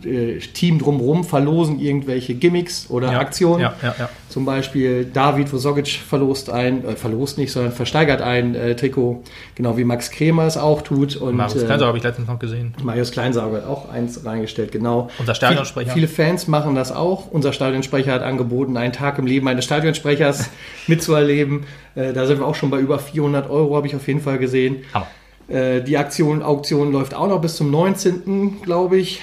[0.04, 3.60] äh, Team drumherum verlosen irgendwelche Gimmicks oder Ja, Aktionen.
[3.60, 4.08] Ja, ja.
[4.28, 9.22] Zum Beispiel David Vosogic verlost ein, äh, verlost nicht, sondern versteigert ein äh, Trikot,
[9.54, 11.16] genau wie Max Kremer es auch tut.
[11.16, 12.74] Und Marius äh, Kleiser habe ich letztens noch gesehen.
[12.82, 15.10] Marius Kleinsauger hat auch eins reingestellt, genau.
[15.18, 15.92] Unser Stadionsprecher.
[15.92, 17.30] Viele, viele Fans machen das auch.
[17.30, 20.48] Unser Stadionsprecher hat angeboten, einen Tag im Leben eines Stadionsprechers
[20.86, 21.64] mitzuerleben.
[21.94, 24.38] Äh, da sind wir auch schon bei über 400 Euro, habe ich auf jeden Fall
[24.38, 24.84] gesehen.
[24.94, 25.06] Hammer.
[25.48, 29.20] Die Aktion, Auktion läuft auch noch bis zum 19., glaube ich.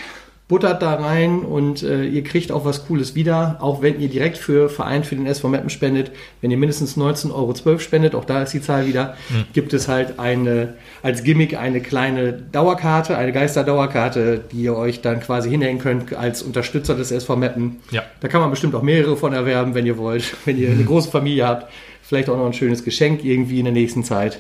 [0.50, 4.36] Buttert da rein und äh, ihr kriegt auch was Cooles wieder, auch wenn ihr direkt
[4.36, 6.10] für Verein für den SV Meppen spendet.
[6.42, 9.16] Wenn ihr mindestens 19,12 Euro spendet, auch da ist die Zahl wieder,
[9.54, 10.74] gibt es halt eine,
[11.04, 16.42] als Gimmick eine kleine Dauerkarte, eine Geisterdauerkarte, die ihr euch dann quasi hinhängen könnt als
[16.42, 17.76] Unterstützer des SV Meppen.
[17.92, 18.02] Ja.
[18.20, 21.12] Da kann man bestimmt auch mehrere von erwerben, wenn ihr wollt, wenn ihr eine große
[21.12, 21.72] Familie habt.
[22.02, 24.40] Vielleicht auch noch ein schönes Geschenk irgendwie in der nächsten Zeit.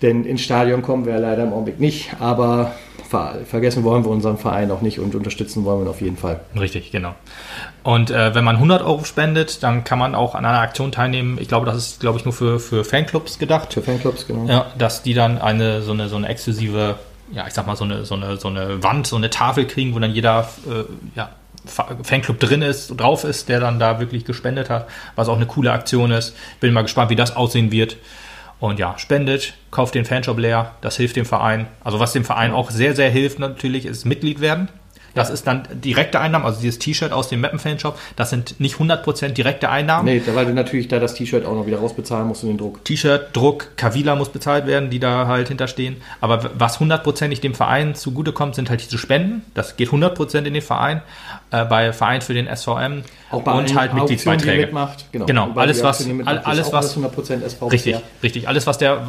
[0.00, 2.14] Denn ins Stadion kommen wir leider im Augenblick nicht.
[2.18, 2.72] Aber
[3.10, 6.16] ver vergessen wollen wir unseren Verein auch nicht und unterstützen wollen wir ihn auf jeden
[6.16, 6.40] Fall.
[6.58, 7.14] Richtig, genau.
[7.82, 11.36] Und äh, wenn man 100 Euro spendet, dann kann man auch an einer Aktion teilnehmen.
[11.40, 13.72] Ich glaube, das ist, glaube ich, nur für, für Fanclubs gedacht.
[13.74, 14.46] Für Fanclubs, genau.
[14.46, 16.96] Ja, dass die dann eine so eine, so eine exklusive,
[17.32, 19.94] ja, ich sag mal, so eine, so eine, so eine Wand, so eine Tafel kriegen,
[19.94, 20.84] wo dann jeder äh,
[21.16, 21.30] ja,
[21.66, 24.86] Fa- Fanclub drin ist, drauf ist, der dann da wirklich gespendet hat,
[25.16, 26.34] was auch eine coole Aktion ist.
[26.60, 27.96] Bin mal gespannt, wie das aussehen wird.
[28.60, 31.66] Und ja, spendet, kauft den Fanshop leer, das hilft dem Verein.
[31.82, 34.68] Also was dem Verein auch sehr, sehr hilft natürlich, ist Mitglied werden.
[35.14, 39.28] Das ist dann direkte Einnahmen, also dieses T-Shirt aus dem Mappen-Fanshop, das sind nicht 100%
[39.30, 40.04] direkte Einnahmen.
[40.04, 42.84] Nee, weil du natürlich da das T-Shirt auch noch wieder rausbezahlen musst und den Druck.
[42.84, 45.96] T-Shirt, Druck, Kavila muss bezahlt werden, die da halt hinterstehen.
[46.20, 49.42] Aber was hundertprozentig dem Verein zugutekommt, sind halt diese Spenden.
[49.54, 51.02] Das geht 100% in den Verein.
[51.52, 53.02] Äh, bei Verein für den SVM
[53.32, 54.62] Auch bei und halt Mitgliedsbeiträge.
[54.66, 55.06] mitmacht.
[55.10, 58.46] Genau, Genau, alles, was- mitmacht, alles, was- 100% SV Richtig, richtig.
[58.46, 59.08] Alles, was der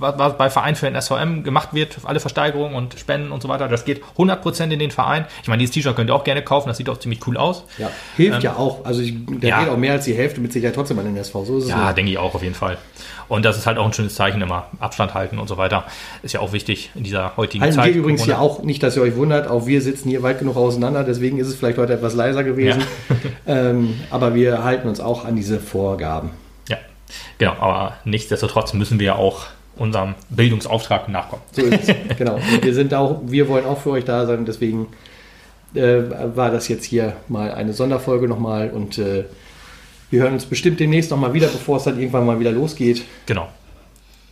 [0.00, 3.48] was, was bei Verein für den SVM gemacht wird, alle Versteigerungen und Spenden und so
[3.48, 5.26] weiter, das geht 100% in den Verein.
[5.42, 7.64] Ich meine, dieses T-Shirt könnt ihr auch gerne kaufen, das sieht auch ziemlich cool aus.
[7.78, 8.84] Ja, hilft ja auch.
[8.84, 9.60] Also ich, der Ähm, ja.
[9.60, 11.44] geht auch mehr als die Hälfte mit Sicherheit trotzdem an den SV.
[11.44, 12.78] So ist es Ja, denke ich auch auf jeden Fall.
[13.28, 14.66] Und das ist halt auch ein schönes Zeichen immer.
[14.78, 15.84] Abstand halten und so weiter.
[16.22, 17.94] Ist ja auch wichtig in dieser heutigen Halten Zeit.
[17.94, 19.48] wir übrigens hier auch nicht, dass ihr euch wundert.
[19.48, 21.02] Auch wir sitzen hier weit genug auseinander.
[21.04, 22.82] Deswegen ist es vielleicht heute etwas leiser gewesen.
[23.46, 26.30] ähm, aber wir halten uns auch an diese Vorgaben.
[26.68, 26.78] Ja,
[27.38, 27.54] genau.
[27.58, 31.42] Aber nichtsdestotrotz müssen wir auch unserem Bildungsauftrag nachkommen.
[31.52, 31.96] So ist es.
[32.18, 32.36] genau.
[32.36, 34.44] Und wir sind auch, wir wollen auch für euch da sein.
[34.46, 34.86] Deswegen
[35.74, 36.02] äh,
[36.36, 38.70] war das jetzt hier mal eine Sonderfolge nochmal.
[38.70, 39.24] Und äh,
[40.10, 43.04] wir hören uns bestimmt demnächst nochmal wieder, bevor es dann irgendwann mal wieder losgeht.
[43.26, 43.48] Genau.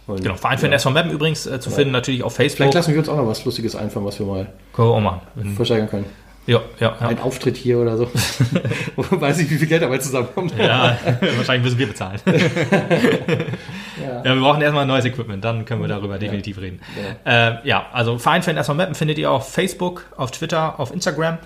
[0.07, 0.35] Und, Genau.
[0.37, 0.77] Verein für den ja.
[0.77, 2.59] SV Mappen übrigens äh, zu finden, natürlich auf Facebook.
[2.59, 5.01] Vielleicht lassen wir uns auch noch was Lustiges einfallen, was wir mal Können wir auch
[5.01, 5.21] machen.
[5.35, 6.05] Wenn- versteigern können.
[6.47, 7.09] Ja, ja, ja.
[7.09, 8.11] Ein Auftritt hier oder so.
[8.97, 10.55] Weiß nicht, wie viel Geld dabei zusammenkommt.
[10.59, 10.97] Ja,
[11.37, 12.21] wahrscheinlich müssen wir bezahlen.
[14.03, 14.25] ja.
[14.25, 16.81] wir brauchen erstmal neues Equipment, dann können wir darüber definitiv reden.
[17.25, 21.39] Äh, ja, also Verein den SV Mappen findet ihr auf Facebook, auf Twitter, auf Instagram.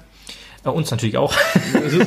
[0.69, 1.35] Äh, uns natürlich auch.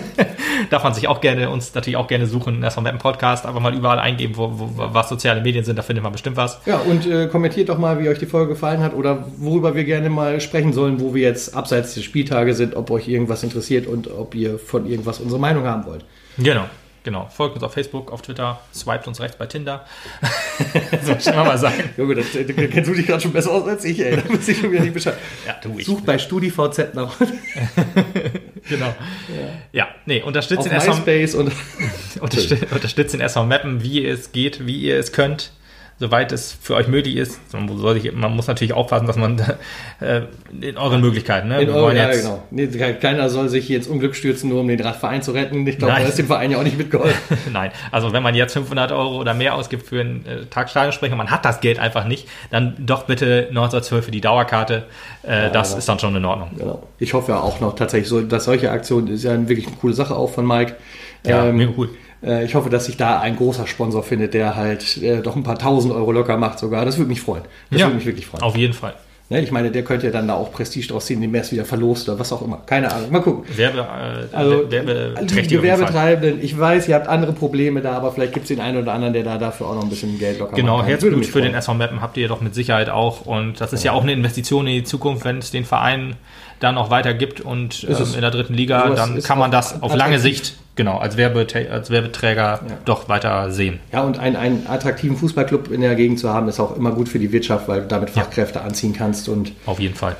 [0.69, 2.63] Darf man sich auch gerne, uns natürlich auch gerne suchen.
[2.63, 6.03] SV Mappen Podcast, einfach mal überall eingeben, wo, wo, was soziale Medien sind, da findet
[6.03, 6.61] man bestimmt was.
[6.65, 9.83] Ja, und äh, kommentiert doch mal, wie euch die Folge gefallen hat oder worüber wir
[9.83, 13.87] gerne mal sprechen sollen, wo wir jetzt abseits der Spieltage sind, ob euch irgendwas interessiert
[13.87, 16.05] und ob ihr von irgendwas unsere Meinung haben wollt.
[16.37, 16.65] Genau,
[17.03, 17.27] genau.
[17.27, 19.85] Folgt uns auf Facebook, auf Twitter, swiped uns rechts bei Tinder.
[21.03, 21.89] so ich mal sagen.
[21.97, 24.17] Junge, das, das, das kennst du dich gerade schon besser aus als ich, ey.
[24.17, 25.17] Da weiß ich schon wieder nicht Bescheid.
[25.45, 25.85] Ja, tu ich.
[25.85, 27.17] Such bei StudiVZ nach
[28.69, 28.95] Genau.
[29.71, 31.51] Ja, nee, unterstützt auf den SV, MySpace und
[32.21, 35.51] unterstützt, unterstützt den SV Mappen, wie es geht, wie ihr es könnt,
[36.01, 37.39] soweit es für euch möglich ist.
[37.51, 39.39] Sich, man muss natürlich aufpassen, dass man
[39.99, 40.21] äh,
[40.59, 41.61] in euren Möglichkeiten, ne?
[41.61, 42.43] in Wir eure, wollen ja, jetzt- genau.
[42.49, 42.67] Nee,
[42.99, 45.65] keiner soll sich ins Unglück stürzen, nur um den Verein zu retten.
[45.67, 47.37] Ich glaube, da ist dem Verein ja auch nicht mitgeholfen.
[47.53, 51.29] Nein, also wenn man jetzt 500 Euro oder mehr ausgibt für einen äh, Tagstadionsprecher, man
[51.29, 54.87] hat das Geld einfach nicht, dann doch bitte 1912 für die Dauerkarte.
[55.21, 55.77] Äh, das genau.
[55.77, 56.49] ist dann schon in Ordnung.
[56.57, 56.87] Genau.
[56.97, 59.93] Ich hoffe ja auch noch tatsächlich so, dass solche Aktionen ist ja wirklich eine coole
[59.93, 60.77] Sache auch von Mike.
[61.27, 61.89] Ja, Ähm, mega cool.
[62.23, 65.43] Äh, Ich hoffe, dass sich da ein großer Sponsor findet, der halt äh, doch ein
[65.43, 66.85] paar tausend Euro locker macht sogar.
[66.85, 67.43] Das würde mich freuen.
[67.69, 68.43] Das ja, würde mich wirklich freuen.
[68.43, 68.93] auf jeden Fall.
[69.29, 71.53] Ne, ich meine, der könnte ja dann da auch Prestige draus ziehen, indem er es
[71.53, 72.57] wieder verlost oder was auch immer.
[72.65, 73.11] Keine Ahnung.
[73.11, 73.45] Mal gucken.
[73.55, 75.87] Werbe, äh, Also, werbeträchtig die auf jeden Fall.
[75.87, 78.91] Gewerbetreibenden, ich weiß, ihr habt andere Probleme da, aber vielleicht gibt es den einen oder
[78.91, 80.89] anderen, der da dafür auch noch ein bisschen Geld locker Genau, machen kann.
[80.89, 81.55] Herzblut für den freuen.
[81.55, 83.25] SV Mappen habt ihr doch mit Sicherheit auch.
[83.25, 86.17] Und das ist ja auch eine Investition in die Zukunft, wenn es den Verein
[86.59, 89.81] dann noch weiter gibt und ähm, in der dritten Liga, dann kann man auch das
[89.81, 90.19] auf lange.
[90.19, 93.79] Sicht, genau, als, Werbetä als Werbeträger doch weiter sehen.
[93.91, 97.07] Ja, und einen, einen attraktiven Fußballclub in der Gegend zu haben, ist auch immer gut
[97.07, 100.15] für die Wirtschaft, weil du damit Fachkräfte anziehen kannst und Auf jeden Fall.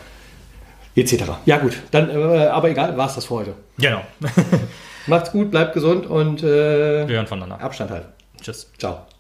[0.95, 1.24] etc.
[1.45, 3.53] Ja gut, dann, äh, aber egal, war's das für heute.
[3.80, 4.01] Genau.
[5.07, 7.64] Macht's gut, bleibt gesund und äh, Wir hören voneinander.
[7.64, 8.09] Abstand halten.
[8.39, 8.70] Tschüss.
[8.78, 9.11] Ciao.